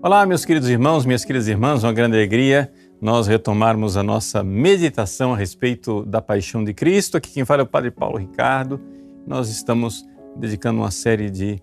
Olá, 0.00 0.24
meus 0.24 0.44
queridos 0.44 0.68
irmãos, 0.68 1.04
minhas 1.04 1.24
queridas 1.24 1.48
irmãs, 1.48 1.82
uma 1.82 1.92
grande 1.92 2.14
alegria 2.14 2.72
nós 3.00 3.26
retomarmos 3.26 3.96
a 3.96 4.02
nossa 4.02 4.44
meditação 4.44 5.34
a 5.34 5.36
respeito 5.36 6.04
da 6.04 6.22
paixão 6.22 6.62
de 6.62 6.72
Cristo. 6.72 7.16
Aqui 7.16 7.32
quem 7.32 7.44
fala 7.44 7.62
é 7.62 7.64
o 7.64 7.66
Padre 7.66 7.90
Paulo 7.90 8.16
Ricardo. 8.16 8.80
Nós 9.26 9.48
estamos 9.48 10.06
dedicando 10.36 10.78
uma 10.78 10.92
série 10.92 11.28
de 11.28 11.54
eh, 11.54 11.60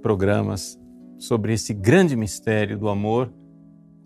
programas 0.00 0.78
sobre 1.18 1.54
esse 1.54 1.74
grande 1.74 2.14
mistério 2.14 2.78
do 2.78 2.88
amor 2.88 3.32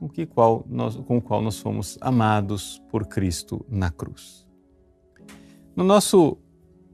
com, 0.00 0.08
que 0.08 0.24
qual 0.24 0.64
nós, 0.70 0.96
com 0.96 1.18
o 1.18 1.22
qual 1.22 1.42
nós 1.42 1.58
fomos 1.58 1.98
amados 2.00 2.82
por 2.90 3.06
Cristo 3.06 3.62
na 3.68 3.90
cruz. 3.90 4.46
No 5.76 5.84
nosso 5.84 6.38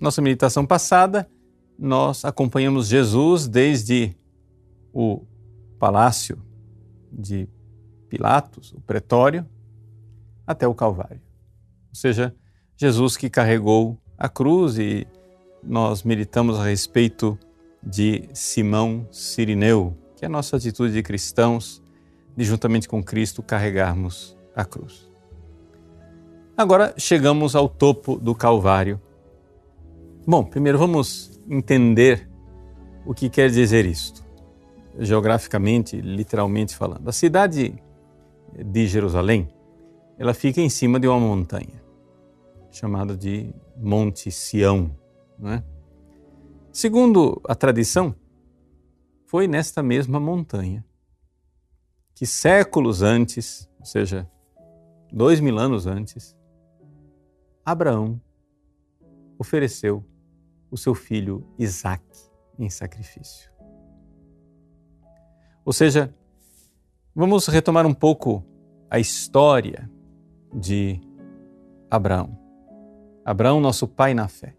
nossa 0.01 0.21
meditação 0.21 0.67
passada, 0.67 1.31
nós 1.79 2.25
acompanhamos 2.25 2.89
Jesus 2.89 3.47
desde 3.47 4.17
o 4.93 5.23
palácio 5.79 6.43
de 7.13 7.49
Pilatos, 8.09 8.73
o 8.73 8.81
pretório, 8.81 9.47
até 10.47 10.67
o 10.67 10.75
Calvário. 10.75 11.21
Ou 11.89 11.95
seja, 11.95 12.35
Jesus 12.77 13.17
que 13.17 13.31
carregou 13.31 13.99
a 14.19 14.29
cruz 14.29 14.79
e 14.79 15.07
nós 15.63 16.03
meditamos 16.03 16.59
a 16.59 16.65
respeito 16.65 17.39
de 17.83 18.29
Simão 18.33 19.07
Sirineu, 19.11 19.97
que 20.17 20.25
é 20.25 20.27
a 20.27 20.31
nossa 20.31 20.57
atitude 20.57 20.93
de 20.93 21.03
cristãos 21.03 21.83
de 22.37 22.45
juntamente 22.45 22.89
com 22.89 23.03
Cristo 23.03 23.43
carregarmos 23.43 24.37
a 24.55 24.65
cruz. 24.65 25.09
Agora 26.57 26.95
chegamos 26.97 27.55
ao 27.55 27.69
topo 27.69 28.17
do 28.17 28.35
Calvário. 28.35 29.01
Bom, 30.27 30.45
primeiro 30.45 30.79
vamos 30.79 31.41
entender 31.49 32.29
o 33.05 33.15
que 33.15 33.29
quer 33.29 33.51
dizer 33.51 33.85
isto 33.85 34.22
geograficamente, 34.99 36.01
literalmente 36.01 36.77
falando. 36.77 37.09
A 37.09 37.13
cidade 37.13 37.75
de 38.55 38.87
Jerusalém, 38.87 39.49
ela 40.19 40.35
fica 40.35 40.61
em 40.61 40.69
cima 40.69 41.01
de 41.01 41.09
uma 41.09 41.19
montanha, 41.19 41.83
chamada 42.71 43.17
de 43.17 43.53
Monte 43.77 44.31
Sião. 44.31 44.97
é? 45.45 45.63
Segundo 46.73 47.41
a 47.47 47.55
tradição, 47.55 48.15
foi 49.27 49.47
nesta 49.47 49.83
mesma 49.83 50.21
montanha 50.21 50.85
que 52.15 52.27
séculos 52.27 53.03
antes, 53.03 53.69
ou 53.79 53.87
seja, 53.87 54.31
dois 55.11 55.41
mil 55.41 55.59
anos 55.59 55.87
antes, 55.87 56.37
Abraão 57.65 58.21
ofereceu 59.39 60.05
o 60.71 60.77
seu 60.77 60.95
filho 60.95 61.47
Isaque 61.59 62.31
em 62.59 62.71
sacrifício. 62.71 63.52
Ou 65.65 65.73
seja, 65.73 66.13
vamos 67.15 67.47
retomar 67.47 67.87
um 67.87 67.95
pouco 67.95 68.45
a 68.91 68.99
história 68.99 69.91
de 70.53 71.01
Abraão. 71.91 72.37
Abraão, 73.25 73.61
nosso 73.61 73.87
pai 73.87 74.15
na 74.15 74.29
fé. 74.29 74.55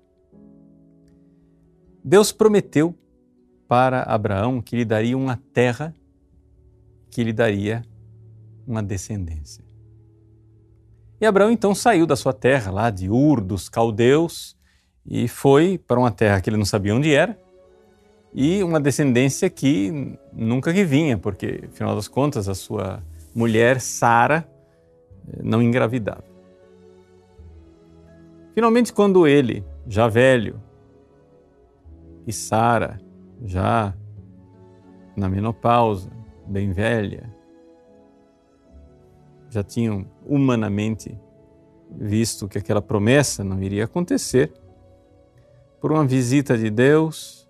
Deus 2.04 2.32
prometeu 2.32 2.96
para 3.68 4.04
Abraão 4.04 4.62
que 4.62 4.76
lhe 4.76 4.86
daria 4.86 5.18
uma 5.18 5.38
terra, 5.54 5.94
que 7.10 7.24
lhe 7.24 7.34
daria 7.34 7.84
uma 8.66 8.82
descendência. 8.82 9.64
E 11.20 11.26
Abraão 11.26 11.52
então 11.52 11.74
saiu 11.74 12.06
da 12.06 12.16
sua 12.16 12.34
terra, 12.34 12.72
lá 12.72 12.90
de 12.90 13.10
Ur 13.10 13.42
dos 13.42 13.70
caldeus, 13.70 14.58
e 15.06 15.28
foi 15.28 15.78
para 15.78 16.00
uma 16.00 16.12
terra 16.12 16.42
que 16.42 16.50
ele 16.50 16.58
não 16.58 16.66
sabia 16.66 16.96
onde 16.96 17.14
era, 17.14 17.38
e 18.34 18.64
uma 18.64 18.80
descendência 18.80 19.50
que 19.50 20.18
nunca 20.32 20.74
que 20.74 20.84
vinha, 20.84 21.18
porque, 21.18 21.66
afinal 21.68 21.96
das 21.96 22.08
contas, 22.08 22.50
a 22.50 22.56
sua 22.56 23.04
mulher, 23.36 23.80
Sara, 23.80 24.48
eh, 25.28 25.42
não 25.44 25.62
engravidava. 25.62 26.24
Finalmente, 28.56 28.92
quando 28.92 29.28
ele, 29.28 29.64
já 29.88 30.08
velho, 30.08 30.60
e 32.26 32.34
Sara, 32.34 33.00
já 33.44 33.94
na 35.16 35.30
menopausa, 35.30 36.10
bem 36.48 36.72
velha, 36.72 37.32
já 39.50 39.64
tinham 39.64 40.06
humanamente 40.26 41.16
visto 41.96 42.48
que 42.48 42.58
aquela 42.58 42.82
promessa 42.82 43.44
não 43.44 43.62
iria 43.62 43.86
acontecer, 43.86 44.52
por 45.80 45.92
uma 45.92 46.06
visita 46.06 46.58
de 46.58 46.70
Deus, 46.70 47.43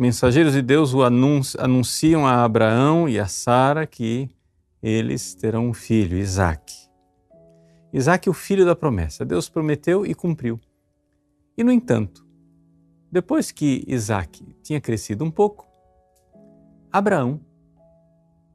mensageiros 0.00 0.54
de 0.54 0.62
Deus 0.62 0.94
o 0.94 1.02
anunciam 1.02 2.26
a 2.26 2.42
Abraão 2.42 3.06
e 3.06 3.18
a 3.18 3.26
Sara 3.26 3.86
que 3.86 4.30
eles 4.82 5.34
terão 5.34 5.68
um 5.68 5.74
filho, 5.74 6.16
Isaac. 6.16 6.74
Isaac 7.92 8.30
o 8.30 8.32
filho 8.32 8.64
da 8.64 8.74
promessa. 8.74 9.26
Deus 9.26 9.50
prometeu 9.50 10.06
e 10.06 10.14
cumpriu. 10.14 10.58
E, 11.54 11.62
no 11.62 11.70
entanto, 11.70 12.26
depois 13.12 13.52
que 13.52 13.84
Isaac 13.86 14.42
tinha 14.62 14.80
crescido 14.80 15.22
um 15.22 15.30
pouco, 15.30 15.68
Abraão, 16.90 17.38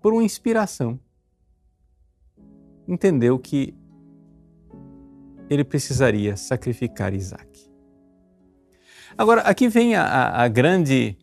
por 0.02 0.14
uma 0.14 0.24
inspiração, 0.24 1.00
entendeu 2.88 3.38
que 3.38 3.76
ele 5.48 5.64
precisaria 5.64 6.36
sacrificar 6.36 7.14
Isaac. 7.14 7.72
Agora, 9.16 9.42
aqui 9.42 9.68
vem 9.68 9.94
a, 9.94 10.42
a 10.42 10.48
grande 10.48 11.16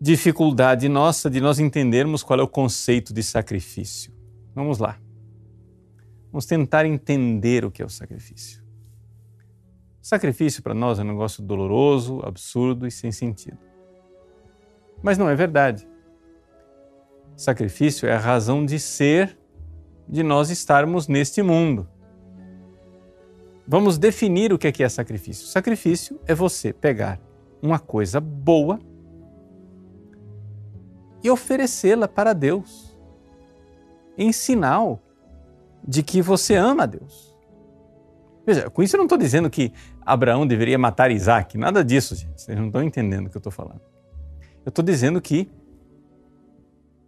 dificuldade 0.00 0.88
nossa 0.88 1.30
de 1.30 1.40
nós 1.40 1.58
entendermos 1.58 2.22
qual 2.22 2.40
é 2.40 2.42
o 2.42 2.48
conceito 2.48 3.12
de 3.12 3.22
sacrifício. 3.22 4.12
Vamos 4.54 4.78
lá. 4.78 4.98
Vamos 6.30 6.46
tentar 6.46 6.84
entender 6.84 7.64
o 7.64 7.70
que 7.70 7.82
é 7.82 7.84
o 7.84 7.88
sacrifício. 7.88 8.62
Sacrifício 10.02 10.62
para 10.62 10.74
nós 10.74 10.98
é 10.98 11.02
um 11.02 11.06
negócio 11.06 11.42
doloroso, 11.42 12.20
absurdo 12.24 12.86
e 12.86 12.90
sem 12.90 13.10
sentido. 13.10 13.58
Mas 15.02 15.16
não 15.16 15.28
é 15.28 15.34
verdade. 15.34 15.88
Sacrifício 17.36 18.08
é 18.08 18.14
a 18.14 18.18
razão 18.18 18.64
de 18.64 18.78
ser 18.78 19.38
de 20.08 20.22
nós 20.22 20.50
estarmos 20.50 21.08
neste 21.08 21.42
mundo. 21.42 21.88
Vamos 23.66 23.96
definir 23.96 24.52
o 24.52 24.58
que 24.58 24.66
é, 24.66 24.72
que 24.72 24.84
é 24.84 24.88
sacrifício. 24.88 25.46
Sacrifício 25.46 26.20
é 26.26 26.34
você 26.34 26.72
pegar 26.72 27.18
uma 27.62 27.78
coisa 27.78 28.20
boa 28.20 28.78
e 31.24 31.30
oferecê-la 31.30 32.06
para 32.06 32.34
Deus, 32.34 32.94
em 34.16 34.30
sinal 34.30 35.00
de 35.82 36.02
que 36.02 36.20
você 36.20 36.54
ama 36.54 36.82
a 36.82 36.86
Deus. 36.86 37.34
Veja, 38.46 38.68
com 38.68 38.82
isso 38.82 38.94
eu 38.94 38.98
não 38.98 39.06
estou 39.06 39.16
dizendo 39.16 39.48
que 39.48 39.72
Abraão 40.04 40.46
deveria 40.46 40.78
matar 40.78 41.10
Isaac, 41.10 41.56
nada 41.56 41.82
disso, 41.82 42.14
gente. 42.14 42.40
Vocês 42.40 42.58
não 42.58 42.66
estão 42.66 42.82
entendendo 42.82 43.26
o 43.26 43.30
que 43.30 43.36
eu 43.36 43.40
estou 43.40 43.50
falando. 43.50 43.80
Eu 44.64 44.68
estou 44.68 44.84
dizendo 44.84 45.20
que 45.20 45.50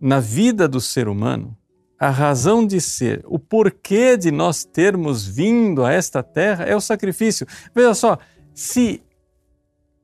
na 0.01 0.19
vida 0.19 0.67
do 0.67 0.81
ser 0.81 1.09
humano, 1.09 1.57
a 1.99 2.09
razão 2.09 2.67
de 2.67 2.81
ser, 2.81 3.23
o 3.27 3.39
porquê 3.39 4.17
de 4.17 4.31
nós 4.31 4.65
termos 4.65 5.27
vindo 5.27 5.85
a 5.85 5.93
esta 5.93 6.23
terra 6.23 6.65
é 6.65 6.75
o 6.75 6.81
sacrifício. 6.81 7.47
Veja 7.75 7.95
só, 7.95 8.19
se 8.55 9.03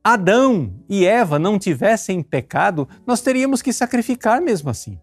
Adão 0.05 0.75
e 0.89 1.07
Eva 1.07 1.39
não 1.39 1.59
tivessem 1.59 2.23
pecado, 2.23 2.89
nós 3.07 3.21
teríamos 3.21 3.63
que 3.63 3.73
sacrificar 3.73 4.41
mesmo 4.41 4.69
assim. 4.69 5.01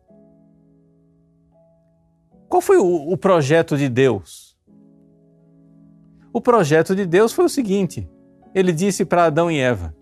Qual 2.49 2.61
foi 2.61 2.77
o, 2.77 3.11
o 3.11 3.17
projeto 3.17 3.77
de 3.77 3.87
Deus? 3.87 4.57
O 6.33 6.41
projeto 6.41 6.95
de 6.95 7.05
Deus 7.05 7.31
foi 7.31 7.45
o 7.45 7.49
seguinte: 7.49 8.09
ele 8.53 8.73
disse 8.73 9.05
para 9.05 9.25
Adão 9.25 9.49
e 9.49 9.57
Eva: 9.57 9.95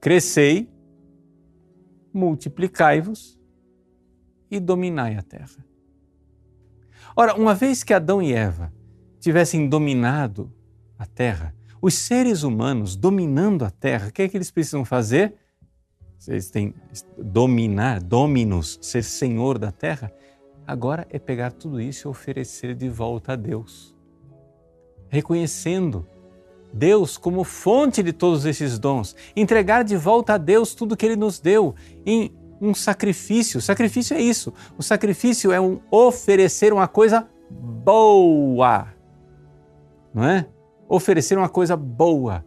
crescei, 0.00 0.68
multiplicai-vos 2.12 3.38
e 4.50 4.58
dominai 4.58 5.16
a 5.16 5.22
terra. 5.22 5.64
Ora, 7.14 7.34
uma 7.34 7.54
vez 7.54 7.84
que 7.84 7.92
Adão 7.92 8.22
e 8.22 8.32
Eva 8.32 8.72
tivessem 9.20 9.68
dominado 9.68 10.52
a 10.98 11.04
terra, 11.04 11.54
os 11.80 11.94
seres 11.94 12.42
humanos 12.42 12.96
dominando 12.96 13.64
a 13.64 13.70
Terra, 13.70 14.08
o 14.08 14.12
que 14.12 14.22
é 14.22 14.28
que 14.28 14.36
eles 14.36 14.50
precisam 14.50 14.84
fazer? 14.84 15.34
Eles 16.26 16.50
têm 16.50 16.74
dominar, 17.16 18.02
dominus, 18.02 18.78
ser 18.82 19.04
senhor 19.04 19.58
da 19.58 19.70
Terra. 19.70 20.12
Agora 20.66 21.06
é 21.10 21.18
pegar 21.18 21.52
tudo 21.52 21.80
isso 21.80 22.06
e 22.06 22.10
oferecer 22.10 22.74
de 22.74 22.88
volta 22.88 23.32
a 23.32 23.36
Deus, 23.36 23.94
reconhecendo 25.08 26.06
Deus 26.72 27.16
como 27.16 27.44
fonte 27.44 28.02
de 28.02 28.12
todos 28.12 28.44
esses 28.44 28.78
dons, 28.78 29.16
entregar 29.34 29.82
de 29.84 29.96
volta 29.96 30.34
a 30.34 30.38
Deus 30.38 30.74
tudo 30.74 30.96
que 30.96 31.06
Ele 31.06 31.16
nos 31.16 31.40
deu 31.40 31.74
em 32.04 32.36
um 32.60 32.74
sacrifício. 32.74 33.58
O 33.58 33.62
sacrifício 33.62 34.16
é 34.16 34.20
isso. 34.20 34.52
O 34.76 34.82
sacrifício 34.82 35.52
é 35.52 35.60
um 35.60 35.80
oferecer 35.90 36.72
uma 36.72 36.88
coisa 36.88 37.26
boa, 37.50 38.88
não 40.12 40.24
é? 40.24 40.46
Oferecer 40.88 41.36
uma 41.36 41.48
coisa 41.48 41.76
boa 41.76 42.44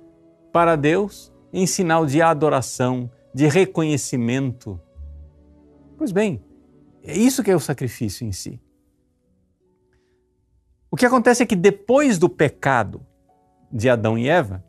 para 0.52 0.76
Deus 0.76 1.32
em 1.54 1.68
sinal 1.68 2.06
de 2.06 2.22
adoração, 2.22 3.10
de 3.34 3.48
reconhecimento. 3.48 4.80
Pois 5.98 6.12
bem, 6.12 6.44
é 7.04 7.18
isso 7.18 7.44
que 7.44 7.52
é 7.52 7.56
o 7.56 7.60
sacrifício 7.60 8.26
em 8.26 8.32
si. 8.32 8.60
O 10.90 10.96
que 10.96 11.06
acontece 11.06 11.44
é 11.44 11.46
que 11.46 11.56
depois 11.56 12.18
do 12.18 12.28
pecado 12.28 13.06
de 13.72 13.90
Adão 13.90 14.18
e 14.18 14.28
Eva, 14.28 14.64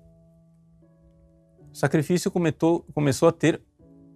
o 1.72 1.74
sacrifício 1.74 2.30
começou, 2.30 2.84
começou 2.94 3.28
a 3.28 3.32
ter 3.32 3.60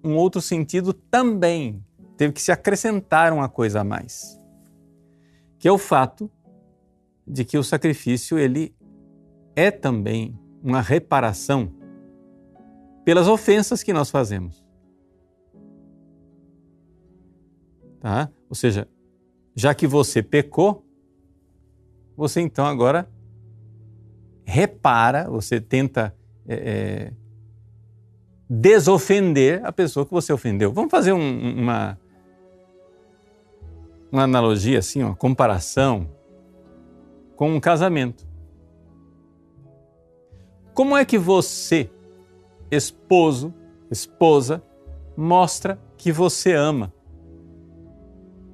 um 0.05 0.15
outro 0.15 0.41
sentido 0.41 0.93
também. 0.93 1.83
Teve 2.17 2.33
que 2.33 2.43
se 2.43 2.53
acrescentar 2.53 3.33
uma 3.33 3.49
coisa 3.49 3.81
a 3.81 3.85
mais, 3.85 4.41
que 5.59 5.67
é 5.67 5.73
o 5.73 5.79
fato 5.79 6.31
de 7.27 7.45
que 7.45 7.59
o 7.59 7.65
sacrifício 7.65 8.39
ele 8.39 8.76
é 9.57 9.71
também 9.71 10.39
uma 10.63 10.83
reparação 10.83 11.73
pelas 13.05 13.27
ofensas 13.27 13.83
que 13.83 13.93
nós 13.93 14.11
fazemos. 14.11 14.63
Tá? 17.99 18.31
Ou 18.49 18.55
seja, 18.55 18.87
já 19.55 19.75
que 19.75 19.87
você 19.87 20.23
pecou, 20.23 20.85
você 22.17 22.41
então 22.41 22.67
agora 22.67 23.11
repara, 24.45 25.29
você 25.29 25.61
tenta 25.61 26.15
é, 26.47 26.55
é, 26.55 27.13
desofender 28.49 29.65
a 29.65 29.73
pessoa 29.73 30.05
que 30.05 30.13
você 30.13 30.33
ofendeu. 30.33 30.73
Vamos 30.73 30.91
fazer 30.91 31.13
um, 31.13 31.63
uma, 31.63 31.99
uma 34.11 34.23
analogia, 34.23 34.79
assim, 34.79 35.03
uma 35.03 35.17
comparação 35.17 36.09
com 37.35 37.55
um 37.55 37.61
casamento. 37.61 38.26
Como 40.77 40.95
é 40.95 41.07
que 41.07 41.17
você, 41.17 41.91
esposo, 42.71 43.55
esposa, 43.91 44.63
mostra 45.17 45.81
que 45.97 46.13
você 46.13 46.53
ama 46.53 46.93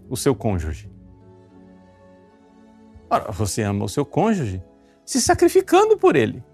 o 0.08 0.16
seu 0.16 0.32
cônjuge? 0.32 0.88
Ora, 3.10 3.32
você 3.32 3.62
ama 3.62 3.86
o 3.86 3.88
seu 3.88 4.06
cônjuge 4.06 4.62
se 5.04 5.20
sacrificando 5.20 5.98
por 5.98 6.14
ele. 6.14 6.44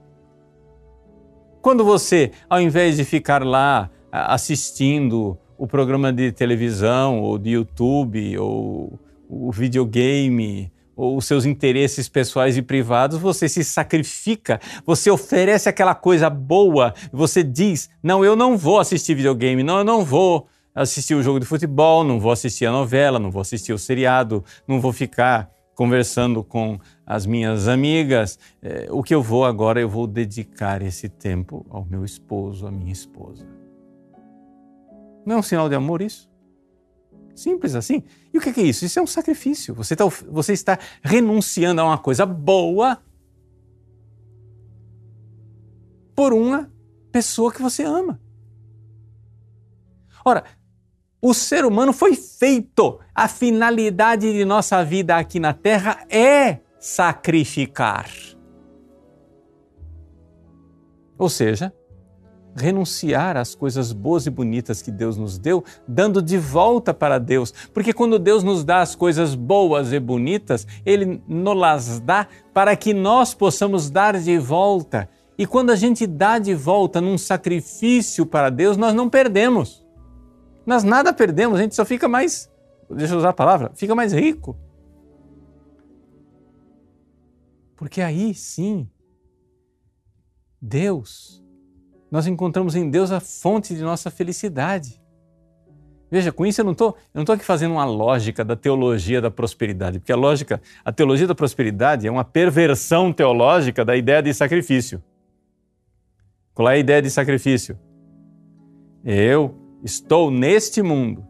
Quando 1.61 1.85
você, 1.85 2.33
ao 2.49 2.63
invés 2.63 2.97
de 2.97 3.05
ficar 3.05 3.45
lá 3.45 3.91
assistindo 4.11 5.37
o 5.59 5.67
programa 5.67 6.11
de 6.11 6.33
televisão 6.33 7.21
ou 7.21 7.37
de 7.37 7.51
YouTube 7.51 8.39
ou 8.39 8.99
o 9.29 9.53
videogame 9.53 10.73
os 10.99 11.25
seus 11.25 11.45
interesses 11.45 12.09
pessoais 12.09 12.57
e 12.57 12.63
privados, 12.63 13.19
você 13.19 13.49
se 13.49 13.63
sacrifica, 13.63 14.61
você 14.85 15.11
oferece 15.11 15.69
aquela 15.69 15.95
coisa 15.95 16.29
boa, 16.29 16.93
você 17.13 17.45
diz: 17.45 17.89
"Não, 18.03 18.25
eu 18.25 18.35
não 18.35 18.57
vou 18.57 18.81
assistir 18.81 19.15
videogame, 19.15 19.63
não, 19.63 19.79
eu 19.79 19.85
não 19.85 20.05
vou 20.05 20.49
assistir 20.75 21.15
o 21.15 21.23
jogo 21.23 21.41
de 21.41 21.47
futebol, 21.47 22.05
não 22.05 22.19
vou 22.19 22.33
assistir 22.33 22.67
a 22.67 22.73
novela, 22.73 23.19
não 23.19 23.31
vou 23.31 23.43
assistir 23.43 23.73
o 23.73 23.79
seriado, 23.79 24.45
não 24.67 24.81
vou 24.81 24.93
ficar 24.93 25.51
conversando 25.75 26.43
com 26.43 26.79
as 27.07 27.25
minhas 27.25 27.69
amigas. 27.69 28.39
É, 28.61 28.89
o 28.91 29.03
que 29.03 29.15
eu 29.15 29.23
vou 29.23 29.45
agora, 29.45 29.81
eu 29.81 29.89
vou 29.89 30.09
dedicar 30.09 30.83
esse 30.83 31.09
tempo 31.09 31.65
ao 31.71 31.85
meu 31.85 32.05
esposo, 32.05 32.67
à 32.67 32.71
minha 32.71 32.93
esposa. 32.93 33.47
Não 35.25 35.37
é 35.37 35.39
um 35.39 35.43
sinal 35.43 35.69
de 35.69 35.75
amor 35.75 36.03
isso? 36.03 36.29
Simples 37.39 37.75
assim. 37.75 38.03
E 38.35 38.39
o 38.39 38.41
que 38.41 38.61
é 38.61 38.65
isso? 38.65 38.85
Isso 38.85 38.99
é 38.99 39.03
um 39.03 39.07
sacrifício. 39.07 39.75
Você 39.75 39.95
está, 39.95 40.05
você 40.07 40.53
está 40.53 40.79
renunciando 41.03 41.81
a 41.81 41.85
uma 41.85 41.99
coisa 41.99 42.27
boa 42.27 43.01
por 46.17 46.33
uma 46.33 46.71
pessoa 47.13 47.53
que 47.53 47.63
você 47.63 47.85
ama. 47.85 48.21
Ora, 50.25 50.43
o 51.23 51.33
ser 51.33 51.65
humano 51.65 51.93
foi 51.93 52.17
feito. 52.17 52.99
A 53.15 53.29
finalidade 53.29 54.33
de 54.33 54.45
nossa 54.45 54.85
vida 54.85 55.17
aqui 55.17 55.39
na 55.39 55.55
Terra 55.55 56.05
é 56.11 56.59
sacrificar. 56.81 58.11
Ou 61.17 61.29
seja, 61.29 61.73
renunciar 62.59 63.37
às 63.37 63.55
coisas 63.55 63.93
boas 63.93 64.27
e 64.27 64.31
bonitas 64.31 64.83
que 64.83 64.91
Deus 64.91 65.17
nos 65.17 65.39
deu, 65.39 65.65
dando 65.87 66.21
de 66.21 66.37
volta 66.37 66.93
para 66.93 67.19
Deus. 67.19 67.53
Porque 67.73 67.93
quando 67.93 68.19
Deus 68.19 68.43
nos 68.43 68.65
dá 68.65 68.81
as 68.81 68.95
coisas 68.95 69.35
boas 69.35 69.93
e 69.93 70.01
bonitas, 70.01 70.67
Ele 70.85 71.23
nos 71.27 72.01
dá 72.01 72.27
para 72.53 72.77
que 72.77 72.93
nós 72.93 73.35
possamos 73.35 73.89
dar 73.91 74.19
de 74.19 74.39
volta. 74.39 75.09
E 75.39 75.47
quando 75.47 75.71
a 75.71 75.77
gente 75.77 76.07
dá 76.07 76.39
de 76.39 76.55
volta 76.55 77.01
num 77.01 77.17
sacrifício 77.17 78.27
para 78.27 78.51
Deus, 78.51 78.77
nós 78.77 78.93
não 78.93 79.09
perdemos. 79.09 79.87
Nós 80.67 80.85
nada 80.85 81.13
perdemos, 81.13 81.59
a 81.59 81.63
gente 81.63 81.75
só 81.75 81.85
fica 81.85 82.07
mais, 82.07 82.51
deixa 82.91 83.15
eu 83.15 83.19
usar 83.19 83.31
a 83.31 83.33
palavra, 83.33 83.71
fica 83.75 83.95
mais 83.95 84.13
rico. 84.13 84.55
Porque 87.75 88.03
aí 88.03 88.35
sim, 88.35 88.91
Deus, 90.61 91.43
nós 92.11 92.27
encontramos 92.27 92.75
em 92.75 92.89
Deus 92.89 93.11
a 93.11 93.21
fonte 93.21 93.75
de 93.75 93.83
nossa 93.83 94.11
felicidade. 94.11 95.01
Veja, 96.11 96.33
com 96.33 96.47
isso 96.47 96.61
eu 96.61 96.65
não 96.65 96.73
estou 96.73 96.97
aqui 97.15 97.45
fazendo 97.45 97.73
uma 97.73 97.85
lógica 97.85 98.45
da 98.45 98.57
teologia 98.57 99.21
da 99.21 99.31
prosperidade, 99.31 99.99
porque 99.99 100.13
a 100.13 100.17
lógica, 100.17 100.61
a 100.83 100.91
teologia 100.91 101.27
da 101.27 101.35
prosperidade 101.35 102.07
é 102.07 102.11
uma 102.11 102.25
perversão 102.25 103.13
teológica 103.13 103.85
da 103.85 103.95
ideia 103.95 104.23
de 104.23 104.33
sacrifício. 104.33 105.03
Qual 106.55 106.69
é 106.69 106.75
a 106.75 106.79
ideia 106.79 107.03
de 107.03 107.11
sacrifício? 107.11 107.79
Eu 109.05 109.69
Estou 109.83 110.29
neste 110.29 110.83
mundo 110.83 111.25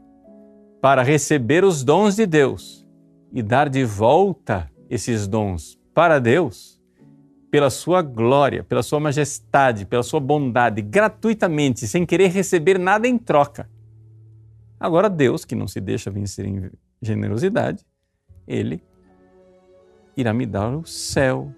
para 0.81 1.03
receber 1.03 1.65
os 1.65 1.85
dons 1.85 2.17
de 2.17 2.25
Deus 2.25 2.87
e 3.31 3.43
dar 3.43 3.69
de 3.69 3.85
volta 3.85 4.71
esses 4.89 5.29
dons 5.29 5.79
para 5.93 6.19
Deus 6.19 6.78
pela 7.51 7.71
sua 7.71 8.03
glória, 8.03 8.63
pela 8.63 8.83
sua 8.83 9.01
majestade, 9.01 9.87
pela 9.87 10.03
sua 10.03 10.21
bondade, 10.21 10.83
gratuitamente, 10.83 11.87
sem 11.87 12.05
querer 12.05 12.29
receber 12.29 12.79
nada 12.79 13.09
em 13.09 13.17
troca. 13.17 13.69
Agora, 14.79 15.09
Deus, 15.09 15.45
que 15.45 15.55
não 15.55 15.67
se 15.67 15.81
deixa 15.81 16.11
vencer 16.11 16.47
em 16.47 16.71
generosidade, 17.01 17.85
Ele 18.47 18.83
irá 20.17 20.33
me 20.33 20.47
dar 20.47 20.77
o 20.77 20.85
céu, 20.85 21.53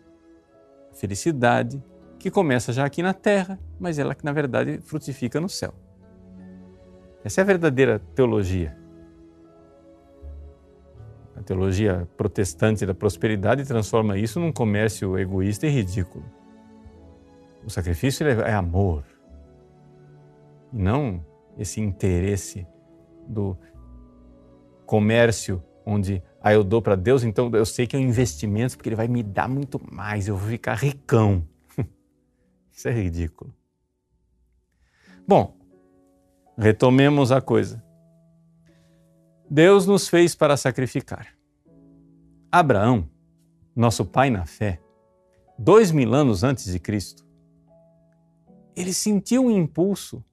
a 0.91 0.95
felicidade, 0.95 1.83
que 2.19 2.31
começa 2.31 2.73
já 2.73 2.85
aqui 2.85 3.03
na 3.03 3.15
terra, 3.15 3.59
mas 3.79 3.99
ela 3.99 4.15
que 4.15 4.25
na 4.25 4.33
verdade 4.33 4.81
frutifica 4.83 5.41
no 5.41 5.49
céu. 5.49 5.75
Essa 7.25 7.41
é 7.41 7.43
a 7.43 7.47
verdadeira 7.47 7.99
teologia. 8.15 8.80
Teologia 11.51 12.09
protestante 12.17 12.87
da 12.87 12.95
prosperidade 12.95 13.65
transforma 13.65 14.17
isso 14.17 14.39
num 14.39 14.53
comércio 14.53 15.19
egoísta 15.19 15.67
e 15.67 15.71
ridículo. 15.71 16.25
O 17.65 17.69
sacrifício 17.69 18.25
é 18.25 18.53
amor, 18.55 19.03
não 20.73 21.27
esse 21.59 21.81
interesse 21.81 22.65
do 23.27 23.59
comércio 24.87 25.61
onde 25.85 26.23
ah, 26.41 26.53
eu 26.53 26.63
dou 26.63 26.81
para 26.81 26.95
Deus, 26.95 27.25
então 27.25 27.51
eu 27.53 27.67
sei 27.67 27.85
que 27.85 27.97
é 27.97 27.99
um 27.99 28.03
investimento 28.03 28.77
porque 28.77 28.89
Ele 28.89 28.95
vai 28.95 29.09
me 29.09 29.21
dar 29.21 29.49
muito 29.49 29.81
mais, 29.93 30.29
eu 30.29 30.37
vou 30.37 30.51
ficar 30.51 30.75
ricão. 30.75 31.45
Isso 32.71 32.87
é 32.87 32.93
ridículo. 32.93 33.53
Bom, 35.27 35.59
Retomemos 36.57 37.33
a 37.33 37.41
coisa. 37.41 37.83
Deus 39.51 39.85
nos 39.85 40.09
fez 40.09 40.37
para 40.37 40.57
sacrificar. 40.57 41.40
Abraão, 42.53 43.09
nosso 43.77 44.05
pai 44.05 44.29
na 44.29 44.45
fé, 44.45 44.81
dois 45.57 45.93
mil 45.93 46.13
anos 46.15 46.43
antes 46.43 46.65
de 46.65 46.81
Cristo, 46.81 47.25
ele 48.75 48.93
sentiu 48.93 49.45
um 49.45 49.51
impulso 49.51 50.25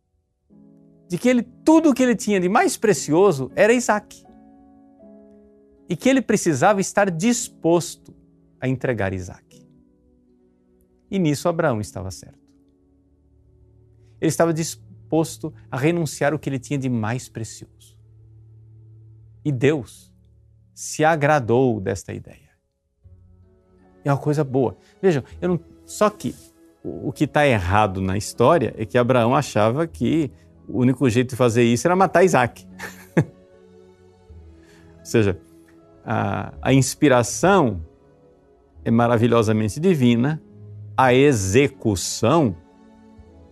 de 1.08 1.18
que 1.18 1.30
ele, 1.30 1.44
tudo 1.44 1.92
o 1.92 1.94
que 1.94 2.02
ele 2.02 2.16
tinha 2.16 2.40
de 2.40 2.50
mais 2.50 2.76
precioso 2.76 3.52
era 3.56 3.72
Isaac. 3.72 4.26
E 5.88 5.96
que 5.96 6.10
ele 6.10 6.22
precisava 6.22 6.82
estar 6.82 7.12
disposto 7.12 8.14
a 8.60 8.68
entregar 8.68 9.14
Isaac. 9.14 9.66
E 11.10 11.20
nisso 11.20 11.48
Abraão 11.48 11.80
estava 11.80 12.10
certo. 12.10 12.52
Ele 14.20 14.30
estava 14.30 14.54
disposto 14.54 15.54
a 15.70 15.78
renunciar 15.78 16.34
o 16.34 16.40
que 16.40 16.50
ele 16.50 16.60
tinha 16.60 16.80
de 16.80 16.90
mais 16.90 17.30
precioso. 17.30 17.96
E 19.46 19.52
Deus 19.52 20.12
se 20.78 21.04
agradou 21.04 21.82
desta 21.82 22.14
ideia. 22.14 22.52
É 24.06 24.12
uma 24.12 24.20
coisa 24.20 24.44
boa. 24.44 24.78
Vejam, 25.02 25.24
não, 25.42 25.60
só 25.88 26.08
que 26.08 26.36
o 26.84 27.12
que 27.12 27.24
está 27.24 27.48
errado 27.48 28.00
na 28.00 28.16
história 28.16 28.76
é 28.78 28.86
que 28.86 28.96
Abraão 28.96 29.36
achava 29.36 29.88
que 29.88 30.32
o 30.68 30.78
único 30.82 31.10
jeito 31.10 31.32
de 31.32 31.36
fazer 31.36 31.64
isso 31.64 31.88
era 31.88 31.96
matar 31.96 32.24
Isaac. 32.24 32.68
Ou 35.00 35.04
seja, 35.04 35.40
a, 36.06 36.54
a 36.62 36.72
inspiração 36.72 37.84
é 38.86 38.92
maravilhosamente 38.92 39.80
divina, 39.80 40.40
a 40.96 41.12
execução 41.12 42.56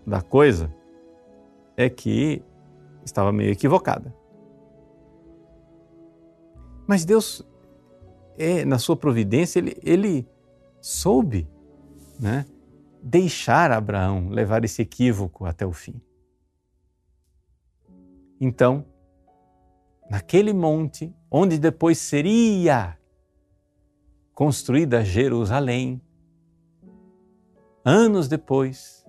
da 0.05 0.21
coisa 0.21 0.71
é 1.75 1.89
que 1.89 2.43
estava 3.03 3.31
meio 3.31 3.49
equivocada. 3.49 4.13
Mas 6.87 7.05
Deus, 7.05 7.41
é, 8.37 8.63
na 8.65 8.77
sua 8.77 8.95
providência, 8.95 9.59
ele, 9.59 9.77
ele 9.81 10.27
soube 10.79 11.47
né, 12.19 12.45
deixar 13.01 13.71
Abraão 13.71 14.29
levar 14.29 14.63
esse 14.63 14.81
equívoco 14.81 15.45
até 15.45 15.65
o 15.65 15.71
fim. 15.71 15.99
Então, 18.39 18.85
naquele 20.09 20.53
monte, 20.53 21.13
onde 21.31 21.57
depois 21.57 21.97
seria 21.97 22.97
construída 24.33 25.03
Jerusalém, 25.03 26.01
anos 27.83 28.27
depois, 28.27 29.05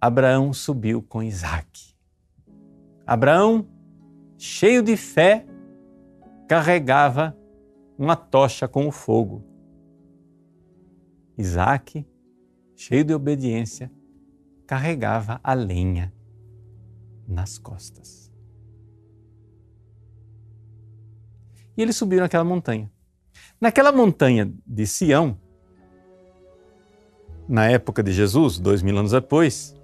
Abraão 0.00 0.52
subiu 0.52 1.02
com 1.02 1.22
Isaac. 1.22 1.94
Abraão, 3.06 3.66
cheio 4.36 4.82
de 4.82 4.96
fé, 4.96 5.44
carregava 6.48 7.36
uma 7.98 8.16
tocha 8.16 8.66
com 8.66 8.88
o 8.88 8.90
fogo. 8.90 9.44
Isaac, 11.36 12.06
cheio 12.74 13.04
de 13.04 13.14
obediência, 13.14 13.92
carregava 14.66 15.40
a 15.44 15.52
lenha 15.52 16.12
nas 17.26 17.58
costas. 17.58 18.32
E 21.76 21.82
eles 21.82 21.96
subiram 21.96 22.24
aquela 22.24 22.44
montanha. 22.44 22.90
Naquela 23.60 23.92
montanha 23.92 24.52
de 24.66 24.86
Sião, 24.86 25.38
na 27.48 27.70
época 27.70 28.02
de 28.02 28.12
Jesus, 28.12 28.58
dois 28.58 28.82
mil 28.82 28.96
anos 28.98 29.12
depois, 29.12 29.76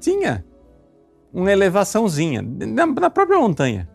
tinha 0.00 0.44
uma 1.32 1.50
elevaçãozinha, 1.50 2.42
na 2.42 3.10
própria 3.10 3.38
montanha, 3.38 3.88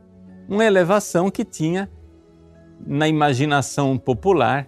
uma 0.50 0.66
elevação 0.66 1.30
que 1.30 1.46
tinha, 1.46 1.90
na 2.86 3.08
imaginação 3.08 3.98
popular, 3.98 4.68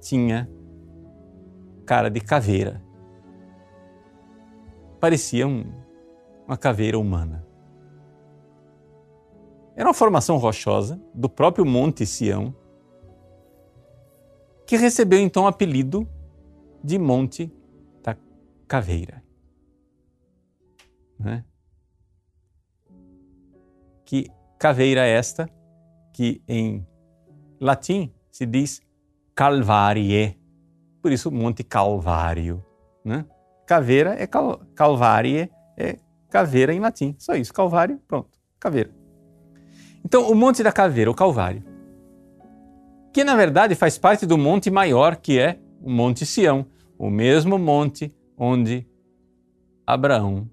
tinha 0.00 0.48
cara 1.84 2.10
de 2.10 2.20
caveira. 2.20 2.82
Parecia 5.00 5.46
um, 5.46 5.64
uma 6.46 6.56
caveira 6.56 6.98
humana. 6.98 7.46
Era 9.76 9.88
uma 9.88 9.94
formação 9.94 10.36
rochosa 10.36 11.00
do 11.14 11.28
próprio 11.28 11.64
Monte 11.64 12.04
Sião, 12.04 12.54
que 14.66 14.76
recebeu 14.76 15.18
então 15.18 15.44
o 15.44 15.46
apelido 15.46 16.06
de 16.82 16.98
Monte 16.98 17.52
da 18.02 18.16
Caveira. 18.68 19.22
Né? 21.18 21.44
Que 24.04 24.30
caveira 24.58 25.06
é 25.06 25.10
esta, 25.10 25.48
que 26.12 26.42
em 26.46 26.86
latim 27.60 28.12
se 28.30 28.46
diz 28.46 28.80
Calvarie, 29.34 30.38
por 31.02 31.12
isso 31.12 31.30
Monte 31.30 31.62
Calvário. 31.64 32.64
Né? 33.04 33.24
Caveira 33.66 34.14
é 34.18 34.26
cal, 34.26 34.60
Calvarie, 34.74 35.50
é 35.76 35.96
caveira 36.28 36.72
em 36.72 36.80
latim. 36.80 37.14
Só 37.18 37.34
isso, 37.34 37.52
Calvário, 37.52 38.00
pronto, 38.06 38.30
caveira. 38.58 38.90
Então, 40.04 40.30
o 40.30 40.34
Monte 40.34 40.62
da 40.62 40.72
Caveira, 40.72 41.10
o 41.10 41.14
Calvário, 41.14 41.62
que 43.12 43.24
na 43.24 43.34
verdade 43.34 43.74
faz 43.74 43.98
parte 43.98 44.24
do 44.24 44.38
monte 44.38 44.70
maior 44.70 45.16
que 45.16 45.38
é 45.38 45.58
o 45.80 45.90
Monte 45.90 46.24
Sião, 46.24 46.66
o 46.98 47.10
mesmo 47.10 47.58
monte 47.58 48.14
onde 48.36 48.86
Abraão, 49.86 50.48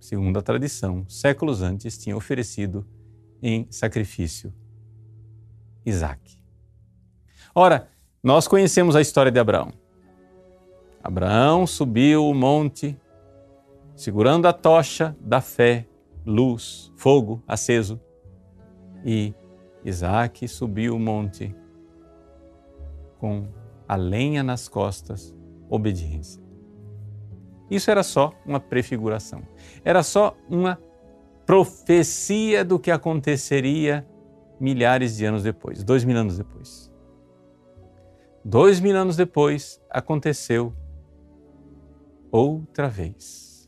segundo 0.00 0.38
a 0.38 0.42
tradição, 0.42 1.04
séculos 1.08 1.62
antes 1.62 1.98
tinha 1.98 2.16
oferecido 2.16 2.86
em 3.42 3.66
sacrifício 3.70 4.52
Isaac. 5.84 6.38
Ora, 7.54 7.88
nós 8.22 8.46
conhecemos 8.46 8.94
a 8.94 9.00
história 9.00 9.32
de 9.32 9.38
Abraão. 9.38 9.72
Abraão 11.02 11.66
subiu 11.66 12.26
o 12.26 12.34
monte, 12.34 12.98
segurando 13.94 14.46
a 14.46 14.52
tocha 14.52 15.16
da 15.20 15.40
fé, 15.40 15.86
luz, 16.26 16.92
fogo 16.96 17.42
aceso, 17.46 18.00
e 19.04 19.32
Isaac 19.84 20.46
subiu 20.48 20.96
o 20.96 20.98
monte 20.98 21.54
com 23.18 23.48
a 23.86 23.96
lenha 23.96 24.42
nas 24.42 24.68
costas, 24.68 25.34
obediência. 25.70 26.42
Isso 27.70 27.90
era 27.90 28.02
só 28.02 28.32
uma 28.46 28.60
prefiguração. 28.60 29.42
Era 29.84 30.02
só 30.02 30.36
uma 30.48 30.78
profecia 31.48 32.62
do 32.62 32.78
que 32.78 32.90
aconteceria 32.90 34.06
milhares 34.60 35.16
de 35.16 35.24
anos 35.24 35.42
depois, 35.42 35.82
dois 35.82 36.04
mil 36.04 36.14
anos 36.14 36.36
depois. 36.36 36.92
Dois 38.44 38.80
mil 38.80 38.94
anos 38.94 39.16
depois 39.16 39.80
aconteceu 39.88 40.74
outra 42.30 42.86
vez. 42.86 43.66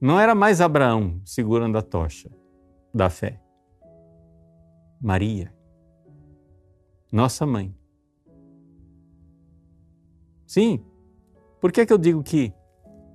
Não 0.00 0.18
era 0.18 0.34
mais 0.34 0.62
Abraão 0.62 1.20
segurando 1.22 1.76
a 1.76 1.82
tocha 1.82 2.30
da 2.94 3.10
fé. 3.10 3.38
Maria, 4.98 5.52
nossa 7.12 7.44
mãe. 7.44 7.76
Sim, 10.46 10.82
por 11.60 11.70
que, 11.70 11.84
que 11.84 11.92
eu 11.92 11.98
digo 11.98 12.22
que 12.22 12.54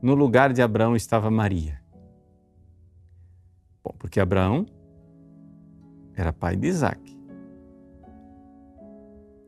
no 0.03 0.13
lugar 0.13 0.53
de 0.53 0.61
Abraão 0.61 0.95
estava 0.95 1.31
Maria? 1.31 1.86
Bom, 3.87 3.95
porque 3.97 4.19
Abraão 4.19 4.65
era 6.13 6.33
pai 6.33 6.57
de 6.57 6.67
Isaac. 6.67 7.17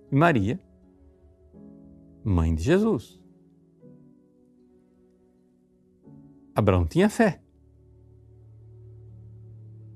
E 0.10 0.15
Maria, 0.15 0.58
mãe 2.24 2.55
de 2.55 2.63
Jesus. 2.63 3.19
Abraão 6.55 6.86
tinha 6.86 7.10
fé. 7.10 7.41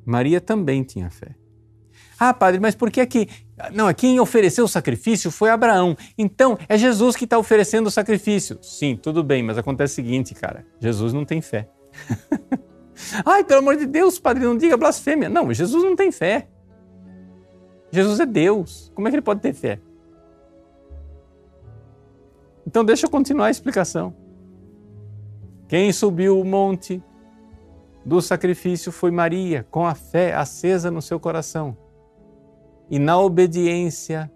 Maria 0.06 0.42
também 0.42 0.84
tinha 0.84 1.10
fé. 1.10 1.36
Ah, 2.20 2.34
padre, 2.34 2.60
mas 2.60 2.76
por 2.76 2.92
que 2.92 3.00
é 3.00 3.06
que. 3.06 3.30
Não, 3.74 3.92
quem 3.94 4.20
ofereceu 4.20 4.66
o 4.66 4.68
sacrifício 4.68 5.32
foi 5.32 5.50
Abraão. 5.50 5.96
Então, 6.18 6.58
é 6.68 6.78
Jesus 6.78 7.16
que 7.16 7.24
está 7.24 7.38
oferecendo 7.38 7.88
o 7.88 7.92
sacrifício. 7.92 8.60
Sim, 8.62 8.98
tudo 8.98 9.24
bem, 9.24 9.42
mas 9.42 9.58
acontece 9.58 9.94
o 9.94 9.96
seguinte, 9.96 10.36
cara: 10.36 10.66
Jesus 10.82 11.14
não 11.14 11.24
tem 11.24 11.42
fé. 11.42 11.70
Ai, 13.26 13.44
pelo 13.44 13.60
amor 13.60 13.76
de 13.76 13.86
Deus, 13.86 14.20
padre, 14.20 14.44
não 14.44 14.58
diga 14.58 14.78
blasfêmia. 14.78 15.30
Não, 15.30 15.54
Jesus 15.54 15.84
não 15.84 15.96
tem 15.96 16.12
fé. 16.12 16.48
Jesus 17.92 18.20
é 18.20 18.26
Deus. 18.26 18.92
Como 18.96 19.08
é 19.08 19.12
que 19.12 19.16
ele 19.16 19.22
pode 19.22 19.42
ter 19.42 19.54
fé? 19.54 19.80
Então, 22.66 22.84
deixa 22.84 23.06
eu 23.06 23.10
continuar 23.10 23.48
a 23.48 23.52
explicação. 23.52 24.16
Quem 25.68 25.92
subiu 25.92 26.40
o 26.40 26.46
monte 26.46 27.04
do 28.06 28.22
sacrifício 28.22 28.92
foi 28.92 29.12
Maria, 29.12 29.66
com 29.70 29.86
a 29.86 29.96
fé 29.96 30.34
acesa 30.34 30.92
no 30.92 31.02
seu 31.02 31.20
coração. 31.20 31.78
E 32.90 33.00
na 33.00 33.20
obediência, 33.20 34.32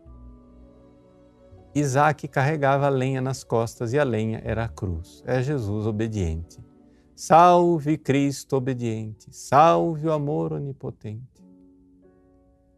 Isaac 1.76 2.28
carregava 2.28 2.88
a 2.88 2.90
lenha 2.90 3.22
nas 3.22 3.44
costas 3.44 3.94
e 3.94 4.00
a 4.00 4.04
lenha 4.04 4.42
era 4.44 4.66
a 4.66 4.70
cruz. 4.70 5.24
É 5.26 5.42
Jesus 5.42 5.86
obediente. 5.86 6.60
Salve 7.20 7.98
Cristo 7.98 8.58
obediente, 8.58 9.36
salve 9.36 10.08
o 10.08 10.12
amor 10.12 10.54
onipotente, 10.54 11.44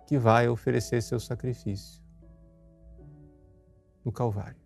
que 0.08 0.17
vai 0.17 0.48
oferecer 0.48 1.03
seu 1.03 1.19
sacrifício 1.19 2.01
no 4.01 4.13
Calvário. 4.13 4.62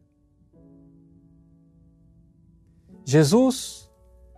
Jesus 3.03 3.91